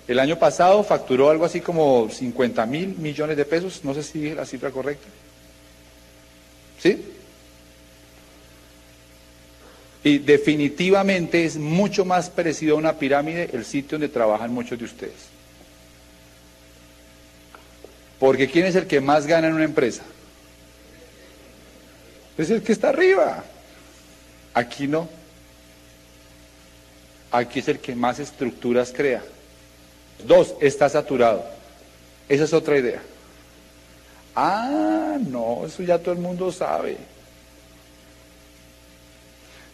El 0.07 0.19
año 0.19 0.37
pasado 0.37 0.83
facturó 0.83 1.31
algo 1.31 1.45
así 1.45 1.61
como 1.61 2.11
50 2.11 2.63
mil 2.67 2.95
millones 2.95 3.37
de 3.37 3.45
pesos, 3.45 3.83
no 3.83 3.95
sé 3.95 4.03
si 4.03 4.27
es 4.27 4.35
la 4.35 4.45
cifra 4.45 4.69
correcta. 4.69 5.07
¿Sí? 6.77 7.03
Y 10.03 10.19
definitivamente 10.19 11.43
es 11.43 11.57
mucho 11.57 12.05
más 12.05 12.29
parecido 12.29 12.75
a 12.75 12.79
una 12.79 12.97
pirámide 12.97 13.49
el 13.51 13.65
sitio 13.65 13.97
donde 13.97 14.07
trabajan 14.07 14.53
muchos 14.53 14.79
de 14.79 14.85
ustedes. 14.85 15.27
Porque 18.17 18.49
¿quién 18.49 18.65
es 18.65 18.75
el 18.75 18.87
que 18.87 19.01
más 19.01 19.27
gana 19.27 19.47
en 19.47 19.53
una 19.53 19.63
empresa? 19.63 20.03
Es 22.37 22.49
el 22.49 22.61
que 22.61 22.71
está 22.71 22.89
arriba. 22.89 23.43
Aquí 24.53 24.87
no. 24.87 25.09
Aquí 27.31 27.59
es 27.59 27.67
el 27.67 27.79
que 27.79 27.95
más 27.95 28.19
estructuras 28.19 28.93
crea. 28.95 29.21
Dos, 30.25 30.55
está 30.61 30.89
saturado. 30.89 31.45
Esa 32.27 32.43
es 32.45 32.53
otra 32.53 32.77
idea. 32.77 33.01
Ah, 34.35 35.17
no, 35.19 35.65
eso 35.65 35.83
ya 35.83 35.99
todo 35.99 36.13
el 36.13 36.19
mundo 36.19 36.51
sabe. 36.51 36.97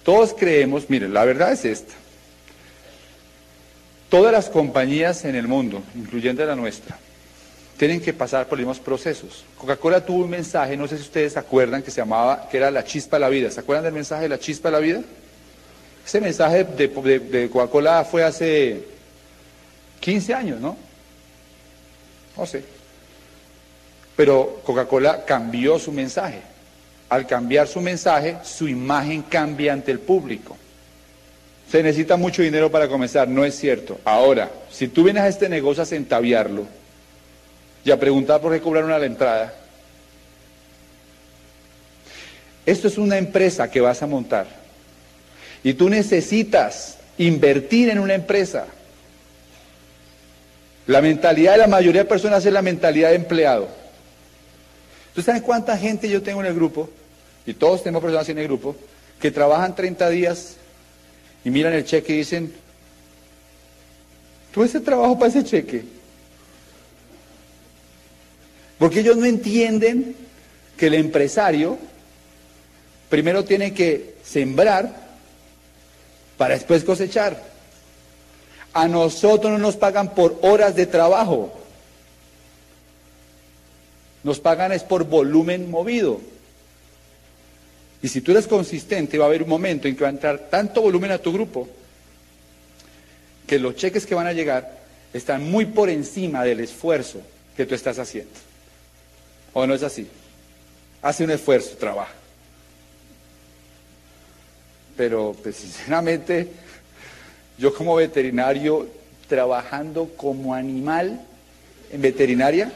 Todos 0.06 0.36
creemos, 0.38 0.88
miren, 0.88 1.16
la 1.16 1.26
verdad 1.26 1.52
es 1.52 1.66
esta. 1.66 1.94
Todas 4.08 4.32
las 4.32 4.50
compañías 4.50 5.26
en 5.26 5.36
el 5.36 5.48
mundo, 5.48 5.82
incluyendo 5.96 6.46
la 6.46 6.56
nuestra, 6.56 6.96
tienen 7.76 8.00
que 8.00 8.14
pasar 8.14 8.46
por 8.48 8.60
los 8.60 8.68
mismos 8.68 8.80
procesos. 8.80 9.44
Coca-Cola 9.58 10.06
tuvo 10.06 10.24
un 10.24 10.30
mensaje, 10.30 10.78
no 10.78 10.88
sé 10.88 10.98
si 10.98 11.02
ustedes 11.02 11.34
se 11.34 11.40
acuerdan, 11.40 11.82
que 11.82 11.90
se 11.90 12.02
llamaba, 12.02 12.48
que 12.50 12.58
era 12.58 12.70
la 12.70 12.84
chispa 12.86 13.16
de 13.18 13.22
la 13.22 13.30
vida. 13.30 13.50
¿Se 13.50 13.60
acuerdan 13.60 13.84
del 13.84 13.94
mensaje 13.94 14.22
de 14.22 14.30
la 14.30 14.40
chispa 14.40 14.70
de 14.70 14.74
la 14.74 14.80
vida? 14.80 15.02
Ese 16.06 16.22
mensaje 16.22 16.64
de, 16.64 17.50
Coca-Cola 17.50 18.06
fue 18.06 18.24
hace 18.24 18.84
15 20.02 20.34
años, 20.36 20.62
¿no? 20.62 20.78
No 22.38 22.46
sé. 22.46 22.64
Pero 24.16 24.62
Coca-Cola 24.64 25.26
cambió 25.26 25.80
su 25.80 25.92
mensaje. 25.92 26.42
Al 27.10 27.28
cambiar 27.28 27.68
su 27.68 27.82
mensaje, 27.82 28.38
su 28.44 28.68
imagen 28.68 29.22
cambia 29.24 29.74
ante 29.74 29.92
el 29.92 30.00
público. 30.00 30.58
Se 31.70 31.82
necesita 31.84 32.16
mucho 32.18 32.42
dinero 32.42 32.72
para 32.72 32.88
comenzar, 32.88 33.28
no 33.28 33.46
es 33.46 33.56
cierto. 33.56 34.00
Ahora, 34.06 34.52
si 34.72 34.88
tú 34.88 35.04
vienes 35.04 35.24
a 35.24 35.28
este 35.28 35.50
negocio 35.50 35.84
a 35.84 35.86
centaviarlo, 35.86 36.66
y 37.86 37.92
a 37.92 38.00
preguntar 38.00 38.42
por 38.42 38.52
qué 38.52 38.60
cobraron 38.60 38.92
a 38.92 38.98
la 38.98 39.06
entrada. 39.06 39.54
Esto 42.66 42.88
es 42.88 42.98
una 42.98 43.20
empresa 43.20 43.70
que 43.70 43.80
vas 43.80 44.02
a 44.02 44.08
montar. 44.08 44.48
Y 45.64 45.76
tú 45.76 45.88
necesitas 45.88 46.98
invertir 47.20 47.90
en 47.90 48.00
una 48.00 48.16
empresa. 48.16 48.66
La 50.88 51.00
mentalidad 51.00 51.54
de 51.54 51.60
la 51.60 51.68
mayoría 51.68 52.02
de 52.02 52.10
personas 52.10 52.44
es 52.44 52.52
la 52.52 52.64
mentalidad 52.64 53.10
de 53.10 53.16
empleado. 53.16 53.70
¿Tú 55.16 55.22
sabes 55.22 55.42
cuánta 55.42 55.78
gente 55.78 56.10
yo 56.10 56.22
tengo 56.22 56.42
en 56.42 56.48
el 56.48 56.54
grupo? 56.54 56.90
Y 57.46 57.54
todos 57.54 57.82
tenemos 57.82 58.04
personas 58.04 58.28
en 58.28 58.38
el 58.38 58.46
grupo 58.46 58.76
que 59.20 59.32
trabajan 59.32 59.74
30 59.74 60.10
días 60.10 60.58
y 61.46 61.50
miran 61.50 61.74
el 61.74 61.86
cheque 61.86 62.14
y 62.14 62.18
dicen, 62.18 62.54
¿tú 64.54 64.64
ese 64.64 64.82
trabajo 64.82 65.18
para 65.18 65.30
ese 65.30 65.46
cheque? 65.46 65.86
Porque 68.78 69.00
ellos 69.00 69.16
no 69.16 69.26
entienden 69.26 70.18
que 70.76 70.88
el 70.88 70.96
empresario 70.96 71.78
primero 73.08 73.46
tiene 73.46 73.74
que 73.74 74.16
sembrar 74.24 74.94
para 76.38 76.56
después 76.56 76.84
cosechar. 76.84 77.42
A 78.74 78.90
nosotros 78.90 79.54
no 79.54 79.60
nos 79.60 79.78
pagan 79.78 80.14
por 80.14 80.38
horas 80.42 80.76
de 80.76 80.86
trabajo. 80.86 81.54
Nos 84.26 84.40
pagan 84.40 84.72
es 84.72 84.82
por 84.82 85.04
volumen 85.04 85.70
movido. 85.70 86.20
Y 88.02 88.08
si 88.08 88.22
tú 88.22 88.32
eres 88.32 88.48
consistente, 88.48 89.20
va 89.20 89.26
a 89.26 89.28
haber 89.28 89.44
un 89.44 89.50
momento 89.50 89.88
en 89.88 89.96
que 89.96 90.02
va 90.02 90.08
a 90.08 90.14
entrar 90.14 90.50
tanto 90.50 90.82
volumen 90.82 91.12
a 91.12 91.20
tu 91.20 91.32
grupo 91.32 91.70
que 93.46 93.60
los 93.60 93.76
cheques 93.76 94.04
que 94.04 94.16
van 94.16 94.26
a 94.26 94.34
llegar 94.34 94.80
están 95.14 95.44
muy 95.44 95.66
por 95.66 95.92
encima 95.92 96.44
del 96.44 96.60
esfuerzo 96.60 97.22
que 97.56 97.68
tú 97.68 97.76
estás 97.76 98.00
haciendo. 98.00 98.34
¿O 99.54 99.68
no 99.68 99.76
es 99.76 99.84
así? 99.84 100.08
Hace 101.04 101.24
un 101.24 101.30
esfuerzo, 101.30 101.78
trabaja. 101.78 102.14
Pero, 104.98 105.36
pues, 105.44 105.58
sinceramente, 105.58 106.50
yo 107.60 107.76
como 107.76 107.94
veterinario, 107.94 108.88
trabajando 109.30 110.10
como 110.18 110.56
animal 110.56 111.22
en 111.92 112.02
veterinaria, 112.02 112.72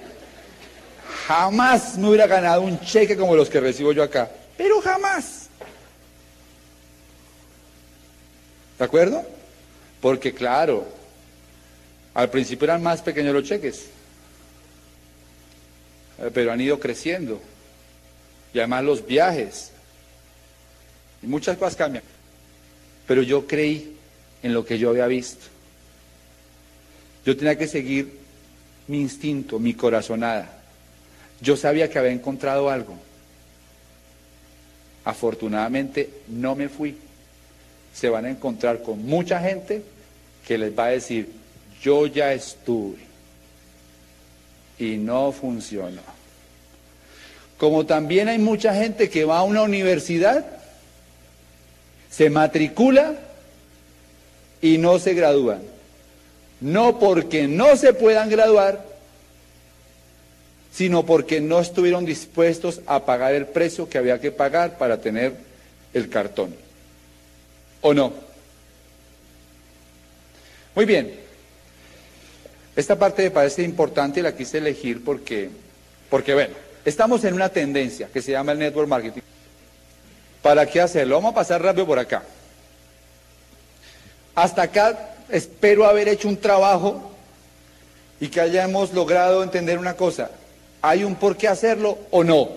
jamás 1.30 1.96
me 1.96 2.08
hubiera 2.08 2.26
ganado 2.26 2.62
un 2.62 2.80
cheque 2.80 3.16
como 3.16 3.36
los 3.36 3.52
que 3.52 3.60
recibo 3.60 3.92
yo 3.92 4.02
acá. 4.02 4.32
Pero 4.58 4.82
jamás. 4.82 5.48
¿De 8.80 8.86
acuerdo? 8.86 9.24
Porque 10.02 10.34
claro, 10.34 10.88
al 12.16 12.32
principio 12.32 12.66
eran 12.66 12.82
más 12.82 13.04
pequeños 13.04 13.36
los 13.36 13.44
cheques, 13.44 13.86
eh, 16.18 16.32
pero 16.34 16.52
han 16.52 16.62
ido 16.62 16.80
creciendo. 16.80 17.40
Y 18.52 18.58
además 18.58 18.84
los 18.84 19.06
viajes. 19.06 19.72
Y 21.22 21.28
muchas 21.28 21.58
cosas 21.58 21.76
cambian. 21.76 22.04
Pero 23.06 23.22
yo 23.22 23.46
creí 23.46 23.96
en 24.42 24.52
lo 24.56 24.66
que 24.66 24.80
yo 24.80 24.90
había 24.90 25.06
visto. 25.06 25.46
Yo 27.24 27.38
tenía 27.38 27.56
que 27.56 27.68
seguir 27.68 28.18
mi 28.88 29.00
instinto, 29.00 29.60
mi 29.60 29.76
corazonada. 29.76 30.59
Yo 31.42 31.56
sabía 31.56 31.90
que 31.90 32.00
había 32.00 32.12
encontrado 32.12 32.70
algo. 32.70 32.96
Afortunadamente 35.06 36.10
no 36.28 36.56
me 36.56 36.70
fui. 36.70 36.98
Se 37.94 38.10
van 38.10 38.26
a 38.26 38.30
encontrar 38.30 38.82
con 38.82 39.06
mucha 39.06 39.40
gente 39.40 39.82
que 40.46 40.58
les 40.58 40.78
va 40.78 40.86
a 40.86 40.90
decir, 40.90 41.30
yo 41.82 42.08
ya 42.08 42.34
estuve 42.34 43.00
y 44.78 44.98
no 44.98 45.32
funcionó. 45.32 46.02
Como 47.58 47.86
también 47.86 48.30
hay 48.30 48.40
mucha 48.40 48.74
gente 48.74 49.10
que 49.10 49.26
va 49.26 49.40
a 49.40 49.44
una 49.44 49.64
universidad, 49.64 50.46
se 52.10 52.30
matricula 52.30 53.16
y 54.62 54.78
no 54.78 54.98
se 55.00 55.14
gradúan. 55.14 55.62
No 56.62 57.00
porque 57.00 57.48
no 57.48 57.76
se 57.76 57.94
puedan 57.94 58.30
graduar, 58.30 58.86
sino 60.72 61.06
porque 61.06 61.42
no 61.42 61.60
estuvieron 61.60 62.06
dispuestos 62.06 62.82
a 62.86 63.06
pagar 63.06 63.34
el 63.34 63.48
precio 63.48 63.90
que 63.90 63.98
había 63.98 64.20
que 64.20 64.32
pagar 64.32 64.78
para 64.78 65.02
tener 65.02 65.34
el 65.94 66.10
cartón. 66.10 66.56
¿O 67.82 67.94
no? 67.94 68.14
Muy 70.76 70.86
bien. 70.86 71.20
Esta 72.76 72.98
parte 72.98 73.24
me 73.24 73.32
parece 73.32 73.64
importante 73.64 74.20
y 74.20 74.24
la 74.24 74.36
quise 74.36 74.60
elegir 74.60 75.04
porque, 75.04 75.50
porque 76.10 76.34
bueno, 76.34 76.54
estamos 76.86 77.24
en 77.24 77.34
una 77.34 77.50
tendencia 77.50 78.08
que 78.08 78.22
se 78.22 78.32
llama 78.32 78.54
el 78.54 78.60
network 78.60 78.88
marketing. 78.88 79.22
¿Para 80.42 80.66
qué 80.66 80.80
hacerlo? 80.80 81.16
Vamos 81.16 81.32
a 81.32 81.36
pasar 81.36 81.62
rápido 81.62 81.86
por 81.86 82.00
acá. 82.00 82.24
Hasta 84.36 84.62
acá 84.62 85.16
espero 85.30 85.86
haber 85.86 86.08
hecho 86.08 86.30
un 86.30 86.38
trabajo 86.38 87.12
y 88.22 88.30
que 88.30 88.40
hayamos 88.40 88.94
logrado 88.94 89.44
entender 89.44 89.78
una 89.78 89.96
cosa. 89.96 90.32
¿Hay 90.82 91.04
un 91.04 91.16
por 91.16 91.36
qué 91.36 91.48
hacerlo 91.48 91.98
o 92.12 92.24
no? 92.24 92.50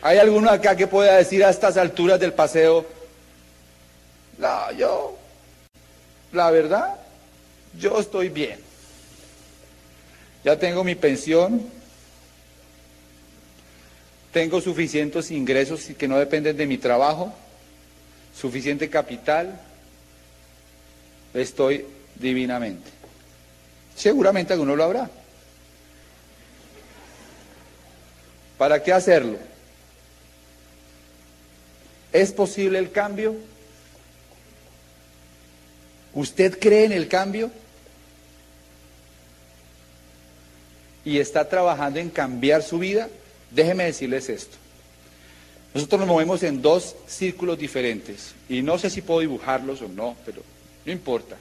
¿Hay 0.00 0.18
alguno 0.18 0.50
acá 0.50 0.74
que 0.74 0.86
pueda 0.86 1.16
decir 1.16 1.44
a 1.44 1.50
estas 1.50 1.76
alturas 1.76 2.18
del 2.18 2.32
paseo, 2.32 2.84
no, 4.38 4.72
yo, 4.72 5.16
la 6.32 6.50
verdad, 6.50 6.96
yo 7.78 8.00
estoy 8.00 8.28
bien. 8.28 8.58
Ya 10.44 10.58
tengo 10.58 10.82
mi 10.82 10.96
pensión, 10.96 11.62
tengo 14.32 14.60
suficientes 14.60 15.30
ingresos 15.30 15.84
que 15.96 16.08
no 16.08 16.18
dependen 16.18 16.56
de 16.56 16.66
mi 16.66 16.78
trabajo, 16.78 17.32
suficiente 18.34 18.90
capital, 18.90 19.60
estoy 21.32 21.86
divinamente. 22.16 22.90
Seguramente 23.94 24.52
alguno 24.52 24.74
lo 24.74 24.82
habrá. 24.82 25.10
¿Para 28.62 28.80
qué 28.80 28.92
hacerlo? 28.92 29.38
¿Es 32.12 32.30
posible 32.30 32.78
el 32.78 32.92
cambio? 32.92 33.34
¿Usted 36.14 36.60
cree 36.60 36.84
en 36.84 36.92
el 36.92 37.08
cambio? 37.08 37.50
¿Y 41.04 41.18
está 41.18 41.48
trabajando 41.48 41.98
en 41.98 42.08
cambiar 42.08 42.62
su 42.62 42.78
vida? 42.78 43.08
Déjeme 43.50 43.82
decirles 43.82 44.28
esto. 44.28 44.56
Nosotros 45.74 45.98
nos 46.02 46.08
movemos 46.08 46.44
en 46.44 46.62
dos 46.62 46.94
círculos 47.08 47.58
diferentes 47.58 48.32
y 48.48 48.62
no 48.62 48.78
sé 48.78 48.90
si 48.90 49.02
puedo 49.02 49.18
dibujarlos 49.18 49.82
o 49.82 49.88
no, 49.88 50.14
pero 50.24 50.40
no 50.86 50.92
importa. 50.92 51.36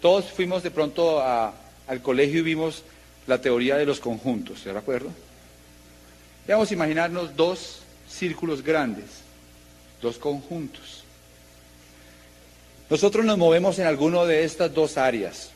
Todos 0.00 0.30
fuimos 0.30 0.62
de 0.62 0.70
pronto 0.70 1.20
al 1.20 2.02
colegio 2.02 2.38
y 2.38 2.42
vimos 2.42 2.84
la 3.26 3.40
teoría 3.40 3.76
de 3.78 3.84
los 3.84 3.98
conjuntos, 3.98 4.62
¿de 4.62 4.70
acuerdo? 4.70 5.10
A 6.48 6.74
imaginarnos 6.74 7.36
dos 7.36 7.80
círculos 8.08 8.62
grandes, 8.62 9.06
dos 10.00 10.18
conjuntos. 10.18 11.04
Nosotros 12.90 13.24
nos 13.24 13.38
movemos 13.38 13.78
en 13.78 13.86
alguno 13.86 14.26
de 14.26 14.44
estas 14.44 14.74
dos 14.74 14.98
áreas, 14.98 15.50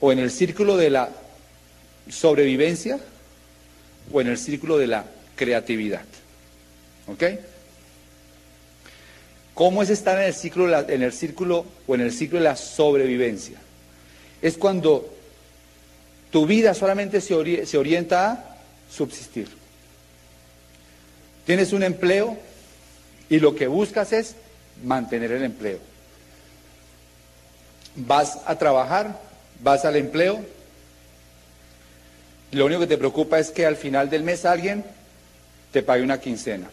o 0.00 0.12
en 0.12 0.18
el 0.18 0.30
círculo 0.30 0.76
de 0.76 0.90
la 0.90 1.10
sobrevivencia 2.10 3.00
o 4.12 4.20
en 4.20 4.28
el 4.28 4.38
círculo 4.38 4.78
de 4.78 4.86
la 4.86 5.04
creatividad. 5.34 6.04
¿Ok? 7.06 7.22
¿Cómo 9.54 9.82
es 9.82 9.90
estar 9.90 10.18
en 10.18 10.26
el, 10.26 10.34
círculo, 10.34 10.88
en 10.88 11.02
el 11.02 11.12
círculo 11.12 11.64
o 11.86 11.94
en 11.94 12.02
el 12.02 12.12
ciclo 12.12 12.38
de 12.38 12.44
la 12.44 12.56
sobrevivencia? 12.56 13.58
Es 14.42 14.58
cuando 14.58 15.08
tu 16.30 16.46
vida 16.46 16.74
solamente 16.74 17.20
se 17.20 17.78
orienta 17.78 18.32
a 18.32 18.56
subsistir. 18.90 19.48
Tienes 21.46 21.72
un 21.72 21.84
empleo 21.84 22.36
y 23.30 23.38
lo 23.38 23.54
que 23.54 23.68
buscas 23.68 24.12
es 24.12 24.34
mantener 24.84 25.32
el 25.32 25.44
empleo. 25.44 25.78
Vas 27.94 28.40
a 28.44 28.56
trabajar, 28.58 29.18
vas 29.62 29.84
al 29.84 29.96
empleo, 29.96 30.44
lo 32.52 32.66
único 32.66 32.80
que 32.80 32.86
te 32.86 32.98
preocupa 32.98 33.38
es 33.38 33.50
que 33.50 33.64
al 33.64 33.76
final 33.76 34.10
del 34.10 34.22
mes 34.22 34.44
alguien 34.44 34.84
te 35.72 35.82
pague 35.82 36.02
una 36.02 36.20
quincena. 36.20 36.68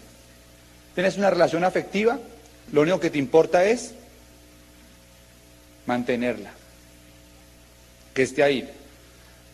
Tienes 0.95 1.17
una 1.17 1.29
relación 1.29 1.63
afectiva, 1.63 2.19
lo 2.71 2.81
único 2.81 2.99
que 2.99 3.09
te 3.09 3.17
importa 3.17 3.65
es 3.65 3.93
mantenerla, 5.85 6.51
que 8.13 8.23
esté 8.23 8.43
ahí. 8.43 8.69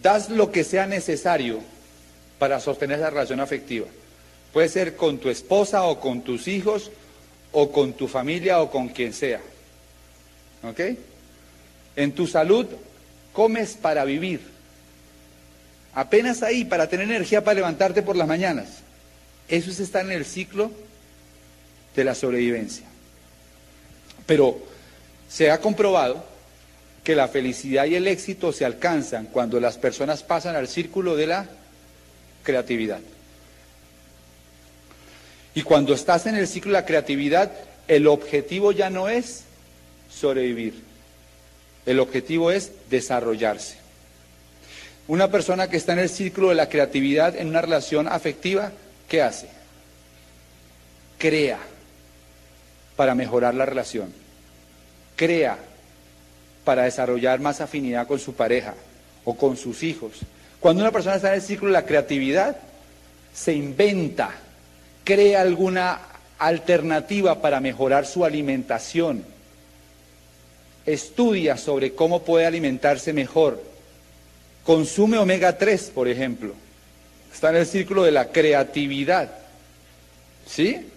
Das 0.02 0.30
lo 0.30 0.52
que 0.52 0.64
sea 0.64 0.86
necesario 0.86 1.60
para 2.38 2.60
sostener 2.60 3.00
esa 3.00 3.10
relación 3.10 3.40
afectiva. 3.40 3.88
Puede 4.54 4.70
ser 4.70 4.96
con 4.96 5.20
tu 5.20 5.30
esposa 5.30 5.84
o 5.84 6.00
con 6.00 6.22
tus 6.22 6.48
hijos 6.48 6.92
o 7.52 7.72
con 7.72 7.94
tu 7.94 8.08
familia 8.08 8.62
o 8.62 8.72
con 8.72 8.90
quien 8.90 9.14
sea. 9.14 9.42
¿Ok? 10.64 10.80
En 11.96 12.12
tu 12.14 12.28
salud 12.28 12.66
comes 13.34 13.74
para 13.74 14.06
vivir. 14.06 14.42
apenas 15.94 16.44
ahí 16.44 16.66
para 16.66 16.88
tener 16.88 17.10
energía 17.10 17.44
para 17.44 17.56
levantarte 17.56 18.02
por 18.02 18.16
las 18.16 18.28
mañanas. 18.28 18.68
Eso 19.48 19.72
es 19.72 19.96
en 19.96 20.12
el 20.12 20.26
ciclo 20.26 20.72
de 21.96 22.04
la 22.04 22.16
sobrevivencia. 22.16 22.86
Pero 24.26 24.60
se 25.28 25.52
ha 25.52 25.60
comprobado 25.60 26.24
que 27.04 27.16
la 27.16 27.28
felicidad 27.28 27.86
y 27.86 27.96
el 27.96 28.08
éxito 28.08 28.54
se 28.54 28.66
alcanzan 28.66 29.26
cuando 29.26 29.60
las 29.60 29.78
personas 29.78 30.22
pasan 30.24 30.56
al 30.56 30.68
círculo 30.68 31.16
de 31.16 31.28
la 31.28 31.50
creatividad. 32.44 33.00
Y 35.56 35.64
cuando 35.64 35.94
estás 35.94 36.26
en 36.26 36.36
el 36.36 36.48
ciclo 36.48 36.72
de 36.72 36.80
la 36.80 36.86
creatividad, 36.86 37.52
el 37.88 38.08
objetivo 38.08 38.72
ya 38.72 38.90
no 38.90 39.10
es 39.10 39.44
sobrevivir. 40.10 40.82
El 41.86 42.00
objetivo 42.00 42.52
es 42.52 42.72
desarrollarse. 42.90 43.78
Una 45.08 45.32
persona 45.32 45.70
que 45.70 45.78
está 45.78 45.94
en 45.94 46.00
el 46.00 46.10
ciclo 46.10 46.50
de 46.50 46.56
la 46.56 46.70
creatividad 46.70 47.36
en 47.36 47.48
una 47.48 47.62
relación 47.62 48.08
afectiva, 48.08 48.72
¿qué 49.08 49.24
hace? 49.24 49.50
Crea 51.18 51.58
para 52.96 53.16
mejorar 53.16 53.56
la 53.56 53.66
relación. 53.66 54.14
Crea 55.16 55.58
para 56.64 56.84
desarrollar 56.84 57.40
más 57.40 57.62
afinidad 57.62 58.06
con 58.06 58.20
su 58.20 58.36
pareja 58.36 58.76
o 59.26 59.36
con 59.36 59.58
sus 59.58 59.82
hijos. 59.82 60.12
Cuando 60.60 60.84
una 60.84 60.92
persona 60.92 61.16
está 61.16 61.30
en 61.30 61.36
el 61.36 61.42
ciclo 61.42 61.68
de 61.68 61.74
la 61.74 61.86
creatividad, 61.86 62.58
se 63.34 63.54
inventa, 63.54 64.32
crea 65.04 65.42
alguna 65.42 66.00
alternativa 66.38 67.42
para 67.42 67.60
mejorar 67.60 68.06
su 68.06 68.24
alimentación, 68.24 69.24
estudia 70.86 71.58
sobre 71.58 71.94
cómo 71.94 72.24
puede 72.24 72.46
alimentarse 72.46 73.14
mejor, 73.14 73.62
consume 74.64 75.18
omega 75.18 75.58
3, 75.58 75.92
por 75.94 76.08
ejemplo, 76.08 76.54
está 77.32 77.50
en 77.50 77.58
el 77.58 77.66
círculo 77.66 78.04
de 78.04 78.12
la 78.12 78.30
creatividad. 78.30 79.30
¿Sí? 80.48 80.88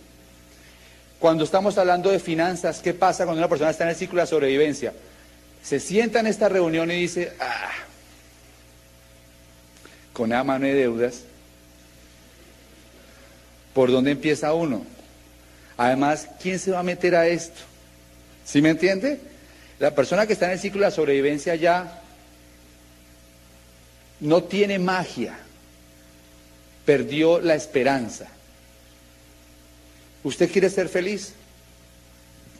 Cuando 1.19 1.45
estamos 1.45 1.77
hablando 1.79 2.11
de 2.11 2.19
finanzas, 2.19 2.81
¿qué 2.81 2.95
pasa 2.95 3.25
cuando 3.25 3.41
una 3.41 3.49
persona 3.49 3.71
está 3.71 3.85
en 3.85 3.91
el 3.91 3.97
círculo 3.97 4.21
de 4.21 4.25
la 4.25 4.31
sobrevivencia? 4.31 4.93
Se 5.63 5.79
sienta 5.79 6.21
en 6.21 6.27
esta 6.27 6.49
reunión 6.49 6.91
y 6.91 6.95
dice, 6.95 7.33
ah, 7.39 7.71
con 10.13 10.31
la 10.31 10.43
mano 10.43 10.67
de 10.67 10.75
deudas, 10.75 11.23
¿por 13.75 13.91
dónde 13.91 14.11
empieza 14.13 14.53
uno? 14.55 14.85
Además, 15.77 16.29
¿quién 16.41 16.59
se 16.59 16.71
va 16.71 16.81
a 16.81 16.85
meter 16.85 17.15
a 17.15 17.27
esto? 17.27 17.61
¿Sí 18.45 18.61
me 18.61 18.71
entiende? 18.71 19.21
La 19.79 19.95
persona 19.95 20.27
que 20.27 20.35
está 20.35 20.47
en 20.47 20.53
el 20.53 20.59
ciclo 20.59 20.81
de 20.81 20.87
la 20.87 20.91
sobrevivencia 20.91 21.55
ya 21.55 22.01
no 24.21 24.45
tiene 24.45 24.79
magia, 24.79 25.37
perdió 26.85 27.41
la 27.41 27.55
esperanza. 27.55 28.29
¿Usted 30.23 30.51
quiere 30.51 30.71
ser 30.71 30.89
feliz? 30.89 31.33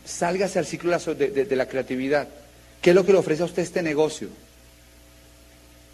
Sálgase 0.05 0.59
al 0.59 0.67
ciclo 0.67 0.99
de, 0.99 1.45
de 1.45 1.57
la 1.57 1.69
creatividad. 1.69 2.27
¿Qué 2.81 2.91
es 2.91 2.97
lo 2.97 3.07
que 3.07 3.13
le 3.13 3.19
ofrece 3.19 3.43
a 3.43 3.47
usted 3.47 3.63
este 3.63 3.83
negocio? 3.83 4.29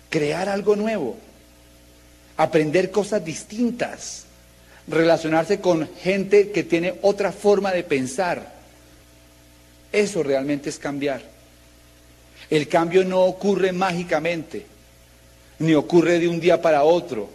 Crear 0.09 0.48
algo 0.48 0.74
nuevo, 0.74 1.18
aprender 2.38 2.90
cosas 2.90 3.22
distintas, 3.22 4.24
relacionarse 4.88 5.61
con 5.61 5.88
gente 5.96 6.51
que 6.51 6.62
tiene 6.62 6.94
otra 7.03 7.33
forma 7.33 7.72
de 7.72 7.83
pensar. 7.83 8.55
Eso 9.92 10.22
realmente 10.22 10.68
es 10.70 10.79
cambiar. 10.79 11.22
El 12.51 12.68
cambio 12.68 13.05
no 13.05 13.24
ocurre 13.24 13.72
mágicamente, 13.72 14.66
ni 15.59 15.74
ocurre 15.74 16.18
de 16.18 16.29
un 16.29 16.40
día 16.40 16.62
para 16.62 16.85
otro, 16.85 17.29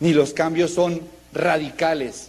ni 0.00 0.12
los 0.12 0.32
cambios 0.32 0.72
son 0.72 1.00
radicales. 1.32 2.28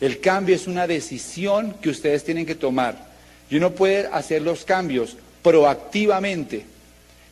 El 0.00 0.20
cambio 0.20 0.54
es 0.54 0.66
una 0.66 0.86
decisión 0.86 1.74
que 1.82 1.90
ustedes 1.90 2.24
tienen 2.24 2.46
que 2.46 2.54
tomar. 2.54 3.08
Y 3.50 3.56
uno 3.56 3.72
puede 3.72 4.06
hacer 4.06 4.42
los 4.42 4.64
cambios 4.64 5.16
proactivamente, 5.42 6.64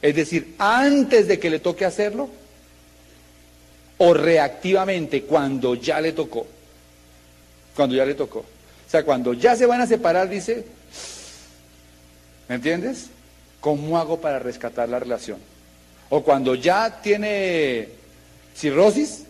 es 0.03 0.15
decir, 0.15 0.55
antes 0.59 1.29
de 1.29 1.39
que 1.39 1.51
le 1.51 1.59
toque 1.59 1.85
hacerlo, 1.85 2.29
o 3.99 4.15
reactivamente 4.15 5.23
cuando 5.23 5.75
ya 5.75 6.01
le 6.01 6.13
tocó. 6.13 6.47
Cuando 7.77 7.95
ya 7.95 8.05
le 8.07 8.15
tocó. 8.15 8.41
O 8.41 8.91
sea, 8.91 9.05
cuando 9.05 9.35
ya 9.35 9.55
se 9.55 9.67
van 9.67 9.81
a 9.81 9.87
separar, 9.87 10.29
dice, 10.29 10.65
¿me 12.49 12.55
entiendes? 12.57 13.09
¿Cómo 13.61 13.99
hago 13.99 14.21
para 14.21 14.39
rescatar 14.39 14.89
la 14.89 14.99
relación? 14.99 15.39
O 16.09 16.23
cuando 16.23 16.55
ya 16.55 17.03
tiene 17.03 17.89
cirrosis, 18.57 19.25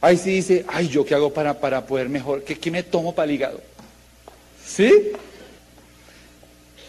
ahí 0.00 0.16
sí 0.16 0.30
dice, 0.30 0.64
ay, 0.68 0.88
¿yo 0.88 1.04
qué 1.04 1.14
hago 1.14 1.32
para, 1.32 1.60
para 1.60 1.86
poder 1.86 2.08
mejor? 2.08 2.42
¿Qué, 2.42 2.58
¿Qué 2.58 2.70
me 2.70 2.82
tomo 2.82 3.14
para 3.14 3.26
el 3.26 3.34
hígado? 3.34 3.60
¿Sí? 4.66 5.12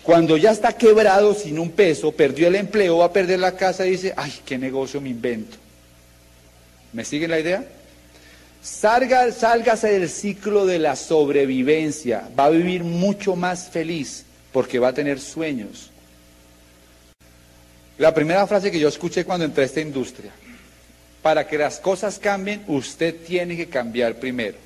Cuando 0.02 0.38
ya 0.38 0.52
está 0.52 0.72
quebrado 0.72 1.34
sin 1.34 1.60
un 1.60 1.72
peso, 1.72 2.14
perdió 2.14 2.48
el 2.48 2.56
empleo, 2.56 3.00
va 3.00 3.06
a 3.06 3.14
perder 3.14 3.40
la 3.40 3.58
casa 3.58 3.84
dice, 3.84 4.14
ay, 4.16 4.34
¿qué 4.46 4.58
negocio 4.58 5.02
me 5.02 5.10
invento? 5.10 5.58
¿Me 6.94 7.04
siguen 7.04 7.32
la 7.32 7.40
idea? 7.40 7.68
Salga, 8.68 9.32
sálgase 9.32 9.98
del 9.98 10.10
ciclo 10.10 10.66
de 10.66 10.78
la 10.78 10.98
sobrevivencia, 10.98 12.30
va 12.38 12.46
a 12.46 12.50
vivir 12.50 12.84
mucho 12.84 13.38
más 13.38 13.70
feliz 13.70 14.26
porque 14.52 14.78
va 14.78 14.90
a 14.90 14.94
tener 14.94 15.22
sueños. 15.22 15.90
La 17.98 18.14
primera 18.14 18.46
frase 18.46 18.70
que 18.70 18.78
yo 18.78 18.90
escuché 18.90 19.24
cuando 19.24 19.46
entré 19.46 19.64
a 19.64 19.68
esta 19.68 19.80
industria, 19.80 20.34
para 21.22 21.48
que 21.48 21.58
las 21.58 21.80
cosas 21.80 22.20
cambien, 22.20 22.62
usted 22.68 23.16
tiene 23.26 23.56
que 23.56 23.70
cambiar 23.70 24.16
primero. 24.16 24.58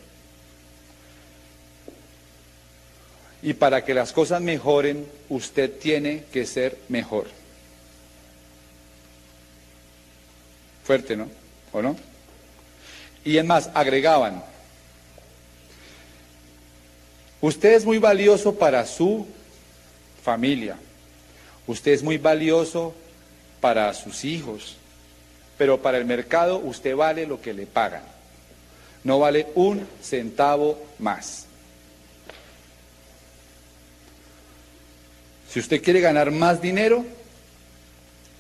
Y 3.44 3.54
para 3.54 3.86
que 3.86 3.94
las 3.94 4.12
cosas 4.12 4.42
mejoren, 4.42 5.06
usted 5.30 5.78
tiene 5.78 6.24
que 6.34 6.48
ser 6.48 6.76
mejor. 6.90 7.28
Fuerte, 10.84 11.16
¿no? 11.16 11.30
¿O 11.72 11.84
no? 11.84 12.11
Y 13.24 13.38
es 13.38 13.46
más, 13.46 13.70
agregaban, 13.74 14.44
usted 17.40 17.74
es 17.74 17.86
muy 17.86 18.00
valioso 18.00 18.56
para 18.56 18.86
su 18.86 19.28
familia, 20.24 20.78
usted 21.68 21.92
es 21.92 22.02
muy 22.02 22.18
valioso 22.18 22.96
para 23.60 23.94
sus 23.94 24.26
hijos, 24.26 24.78
pero 25.58 25.82
para 25.82 26.00
el 26.00 26.06
mercado 26.06 26.58
usted 26.58 26.96
vale 26.96 27.28
lo 27.28 27.40
que 27.40 27.54
le 27.54 27.68
pagan, 27.68 28.04
no 29.04 29.20
vale 29.20 29.48
un 29.54 29.88
centavo 30.02 30.82
más. 30.98 31.46
Si 35.52 35.60
usted 35.60 35.84
quiere 35.84 36.00
ganar 36.00 36.32
más 36.32 36.62
dinero, 36.62 37.06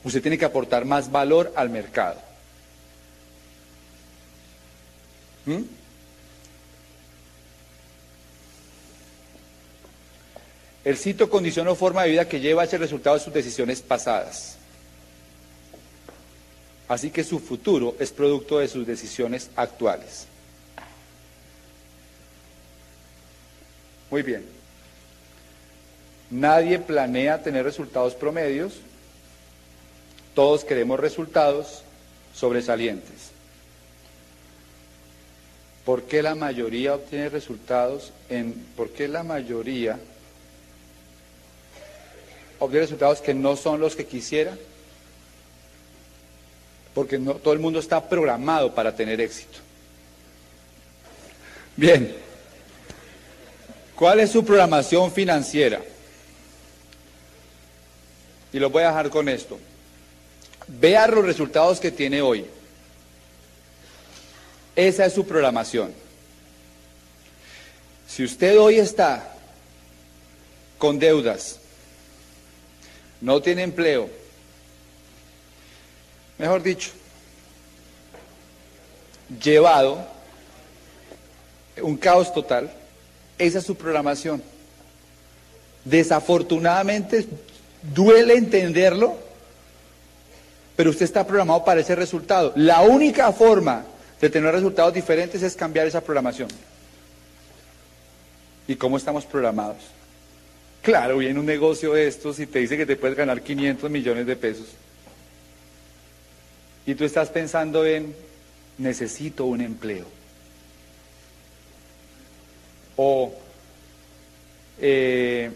usted 0.04 0.22
tiene 0.22 0.38
que 0.38 0.46
aportar 0.46 0.86
más 0.86 1.12
valor 1.12 1.52
al 1.56 1.70
mercado. 1.70 2.31
¿Mm? 5.46 5.62
El 10.84 10.98
sitio 10.98 11.30
condiciona 11.30 11.76
forma 11.76 12.04
de 12.04 12.10
vida 12.10 12.28
que 12.28 12.40
lleva 12.40 12.64
ese 12.64 12.78
resultado 12.78 13.16
de 13.16 13.24
sus 13.24 13.34
decisiones 13.34 13.82
pasadas. 13.82 14.58
Así 16.88 17.12
que 17.12 17.24
su 17.24 17.40
futuro 17.40 17.96
es 18.00 18.12
producto 18.12 18.60
de 18.60 18.68
sus 18.68 18.86
decisiones 18.86 19.50
actuales. 19.56 20.26
Muy 24.10 24.24
bien. 24.24 24.44
Nadie 26.30 26.80
planea 26.80 27.44
tener 27.44 27.64
resultados 27.64 28.16
promedios, 28.16 28.74
todos 30.34 30.66
queremos 30.66 31.00
resultados 31.00 31.84
sobresalientes. 32.34 33.31
¿Por 35.86 36.04
qué 36.04 36.22
la 36.22 36.36
mayoría 36.36 36.94
obtiene 36.94 37.30
resultados 37.30 38.12
en 38.30 38.54
por 38.76 38.90
qué 38.90 39.08
la 39.08 39.24
mayoría 39.24 40.00
obtiene 42.60 42.86
resultados 42.86 43.22
que 43.22 43.34
no 43.34 43.56
son 43.56 43.80
los 43.80 43.96
que 43.96 44.06
quisiera? 44.06 44.56
Porque 46.94 47.18
no 47.18 47.36
todo 47.36 47.54
el 47.54 47.60
mundo 47.60 47.80
está 47.80 48.08
programado 48.08 48.76
para 48.76 48.96
tener 48.96 49.20
éxito. 49.22 49.58
Bien. 51.76 52.16
¿Cuál 53.96 54.20
es 54.20 54.32
su 54.32 54.44
programación 54.44 55.12
financiera? 55.12 55.82
Y 58.54 58.60
lo 58.60 58.70
voy 58.70 58.84
a 58.84 58.88
dejar 58.88 59.10
con 59.10 59.30
esto. 59.30 59.58
Vea 60.68 61.08
los 61.08 61.26
resultados 61.26 61.80
que 61.80 61.92
tiene 61.92 62.22
hoy. 62.22 62.46
Esa 64.76 65.06
es 65.06 65.14
su 65.14 65.26
programación. 65.26 65.94
Si 68.08 68.24
usted 68.24 68.60
hoy 68.60 68.78
está 68.78 69.36
con 70.78 71.00
deudas, 71.00 71.60
no 73.20 73.42
tiene 73.42 73.64
empleo, 73.64 74.10
mejor 76.38 76.64
dicho, 76.64 76.92
llevado 79.42 80.06
un 81.82 81.98
caos 81.98 82.34
total. 82.34 82.72
Esa 83.38 83.60
es 83.60 83.66
su 83.66 83.76
programación. 83.76 84.42
Desafortunadamente, 85.86 87.28
duele 87.82 88.36
entenderlo, 88.36 89.18
pero 90.76 90.90
usted 90.90 91.06
está 91.06 91.26
programado 91.26 91.64
para 91.64 91.82
ese 91.82 91.96
resultado. 91.96 92.54
La 92.56 92.82
única 92.82 93.32
forma 93.32 93.86
de 94.22 94.30
tener 94.30 94.54
resultados 94.54 94.94
diferentes 94.94 95.42
es 95.42 95.56
cambiar 95.56 95.88
esa 95.88 96.02
programación. 96.02 96.50
¿Y 98.68 98.76
cómo 98.76 98.98
estamos 98.98 99.26
programados? 99.26 99.78
Claro, 100.84 101.18
viene 101.18 101.40
un 101.40 101.46
negocio 101.46 101.94
de 101.94 102.08
estos 102.08 102.40
y 102.40 102.46
te 102.46 102.60
dice 102.60 102.78
que 102.78 102.86
te 102.86 102.96
puedes 102.96 103.18
ganar 103.18 103.42
500 103.42 103.90
millones 103.90 104.28
de 104.28 104.36
pesos. 104.36 104.68
Y 106.86 106.96
tú 106.96 107.04
estás 107.04 107.30
pensando 107.30 107.86
en, 107.86 108.16
necesito 108.78 109.46
un 109.46 109.62
empleo. 109.62 110.06
O, 112.96 113.34
eh, 114.80 115.52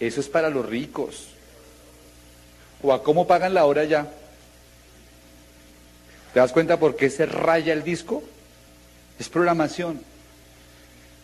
eso 0.00 0.20
es 0.20 0.28
para 0.28 0.50
los 0.50 0.66
ricos. 0.66 1.28
O 2.82 2.92
a 2.92 3.02
cómo 3.02 3.26
pagan 3.26 3.54
la 3.54 3.64
hora 3.64 3.84
ya. 3.84 4.10
¿Te 6.32 6.40
das 6.40 6.52
cuenta 6.52 6.78
por 6.78 6.96
qué 6.96 7.10
se 7.10 7.26
raya 7.26 7.72
el 7.72 7.84
disco? 7.84 8.22
Es 9.18 9.28
programación. 9.28 10.00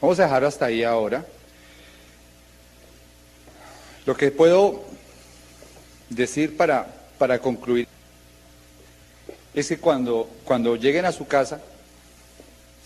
Vamos 0.01 0.21
a 0.21 0.25
dejar 0.25 0.45
hasta 0.45 0.67
ahí 0.67 0.85
ahora. 0.85 1.25
Lo 4.05 4.17
que 4.17 4.31
puedo 4.31 4.85
decir 6.11 6.57
para, 6.57 6.87
para 7.19 7.39
concluir 7.39 7.89
es 9.55 9.69
que 9.69 9.79
cuando, 9.79 10.29
cuando 10.45 10.77
lleguen 10.77 11.05
a 11.05 11.13
su 11.13 11.27
casa, 11.27 11.61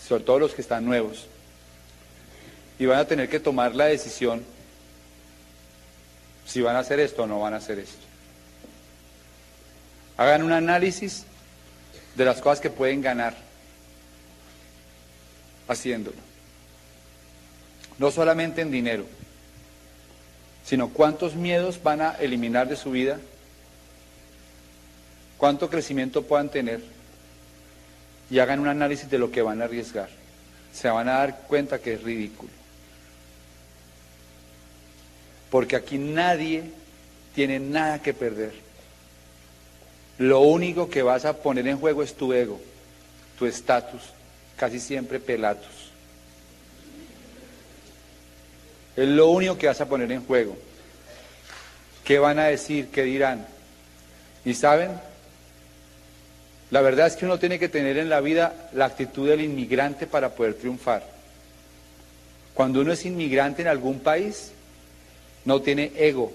sobre 0.07 0.23
todo 0.23 0.39
los 0.39 0.53
que 0.53 0.61
están 0.61 0.85
nuevos, 0.85 1.27
y 2.79 2.85
van 2.85 2.99
a 2.99 3.05
tener 3.05 3.29
que 3.29 3.39
tomar 3.39 3.75
la 3.75 3.85
decisión 3.85 4.43
si 6.45 6.61
van 6.61 6.75
a 6.75 6.79
hacer 6.79 6.99
esto 6.99 7.23
o 7.23 7.27
no 7.27 7.39
van 7.39 7.53
a 7.53 7.57
hacer 7.57 7.79
esto. 7.79 8.01
Hagan 10.17 10.43
un 10.43 10.51
análisis 10.51 11.25
de 12.15 12.25
las 12.25 12.41
cosas 12.41 12.59
que 12.59 12.69
pueden 12.69 13.01
ganar 13.01 13.35
haciéndolo. 15.67 16.17
No 17.97 18.11
solamente 18.11 18.61
en 18.61 18.71
dinero, 18.71 19.05
sino 20.65 20.89
cuántos 20.89 21.35
miedos 21.35 21.81
van 21.81 22.01
a 22.01 22.11
eliminar 22.13 22.67
de 22.67 22.75
su 22.75 22.91
vida, 22.91 23.19
cuánto 25.37 25.69
crecimiento 25.69 26.23
puedan 26.23 26.49
tener 26.49 26.81
y 28.29 28.39
hagan 28.39 28.59
un 28.59 28.67
análisis 28.67 29.09
de 29.09 29.19
lo 29.19 29.31
que 29.31 29.41
van 29.41 29.61
a 29.61 29.65
arriesgar. 29.65 30.09
Se 30.73 30.89
van 30.89 31.07
a 31.07 31.19
dar 31.19 31.41
cuenta 31.47 31.79
que 31.79 31.93
es 31.93 32.01
ridículo. 32.01 32.51
Porque 35.51 35.75
aquí 35.75 35.99
nadie 35.99 36.63
tiene 37.35 37.59
nada 37.59 38.01
que 38.01 38.13
perder. 38.13 38.53
Lo 40.23 40.39
único 40.39 40.89
que 40.89 41.03
vas 41.03 41.25
a 41.25 41.33
poner 41.33 41.67
en 41.67 41.77
juego 41.77 42.01
es 42.01 42.13
tu 42.13 42.31
ego, 42.31 42.57
tu 43.37 43.45
estatus, 43.45 44.01
casi 44.55 44.79
siempre 44.79 45.19
pelatos. 45.19 45.91
Es 48.95 49.05
lo 49.05 49.27
único 49.27 49.57
que 49.57 49.67
vas 49.67 49.81
a 49.81 49.85
poner 49.85 50.09
en 50.13 50.25
juego. 50.25 50.57
¿Qué 52.05 52.19
van 52.19 52.39
a 52.39 52.45
decir? 52.45 52.87
¿Qué 52.87 53.03
dirán? 53.03 53.45
Y 54.45 54.53
saben, 54.53 54.91
la 56.71 56.79
verdad 56.79 57.07
es 57.07 57.17
que 57.17 57.25
uno 57.25 57.37
tiene 57.37 57.59
que 57.59 57.67
tener 57.67 57.97
en 57.97 58.07
la 58.07 58.21
vida 58.21 58.69
la 58.71 58.85
actitud 58.85 59.27
del 59.27 59.41
inmigrante 59.41 60.07
para 60.07 60.35
poder 60.35 60.53
triunfar. 60.53 61.05
Cuando 62.53 62.79
uno 62.79 62.93
es 62.93 63.05
inmigrante 63.05 63.61
en 63.61 63.67
algún 63.67 63.99
país, 63.99 64.53
no 65.43 65.61
tiene 65.61 65.91
ego, 65.97 66.31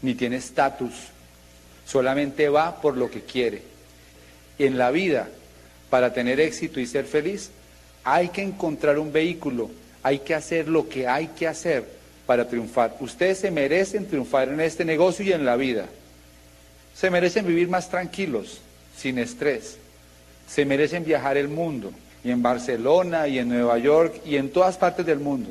ni 0.00 0.14
tiene 0.14 0.36
estatus, 0.36 1.11
solamente 1.86 2.48
va 2.48 2.80
por 2.80 2.96
lo 2.96 3.10
que 3.10 3.22
quiere. 3.22 3.62
En 4.58 4.78
la 4.78 4.90
vida, 4.90 5.28
para 5.90 6.12
tener 6.12 6.40
éxito 6.40 6.80
y 6.80 6.86
ser 6.86 7.04
feliz, 7.04 7.50
hay 8.04 8.28
que 8.28 8.42
encontrar 8.42 8.98
un 8.98 9.12
vehículo, 9.12 9.70
hay 10.02 10.20
que 10.20 10.34
hacer 10.34 10.68
lo 10.68 10.88
que 10.88 11.06
hay 11.06 11.28
que 11.28 11.46
hacer 11.46 11.86
para 12.26 12.48
triunfar. 12.48 12.96
Ustedes 13.00 13.38
se 13.38 13.50
merecen 13.50 14.06
triunfar 14.06 14.48
en 14.48 14.60
este 14.60 14.84
negocio 14.84 15.24
y 15.24 15.32
en 15.32 15.44
la 15.44 15.56
vida. 15.56 15.86
Se 16.94 17.10
merecen 17.10 17.46
vivir 17.46 17.68
más 17.68 17.88
tranquilos, 17.88 18.60
sin 18.96 19.18
estrés. 19.18 19.78
Se 20.48 20.64
merecen 20.64 21.04
viajar 21.04 21.36
el 21.36 21.48
mundo, 21.48 21.92
y 22.24 22.30
en 22.30 22.42
Barcelona, 22.42 23.28
y 23.28 23.38
en 23.38 23.48
Nueva 23.48 23.78
York, 23.78 24.20
y 24.24 24.36
en 24.36 24.50
todas 24.50 24.76
partes 24.76 25.06
del 25.06 25.18
mundo, 25.18 25.50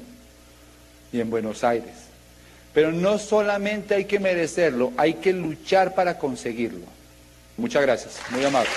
y 1.11 1.19
en 1.19 1.29
Buenos 1.29 1.63
Aires. 1.63 2.10
Pero 2.73 2.91
no 2.91 3.17
solamente 3.17 3.95
hay 3.95 4.05
que 4.05 4.19
merecerlo, 4.19 4.93
hay 4.97 5.15
que 5.15 5.33
luchar 5.33 5.93
para 5.93 6.17
conseguirlo. 6.17 6.85
Muchas 7.57 7.81
gracias, 7.81 8.19
muy 8.29 8.43
amable. 8.43 8.69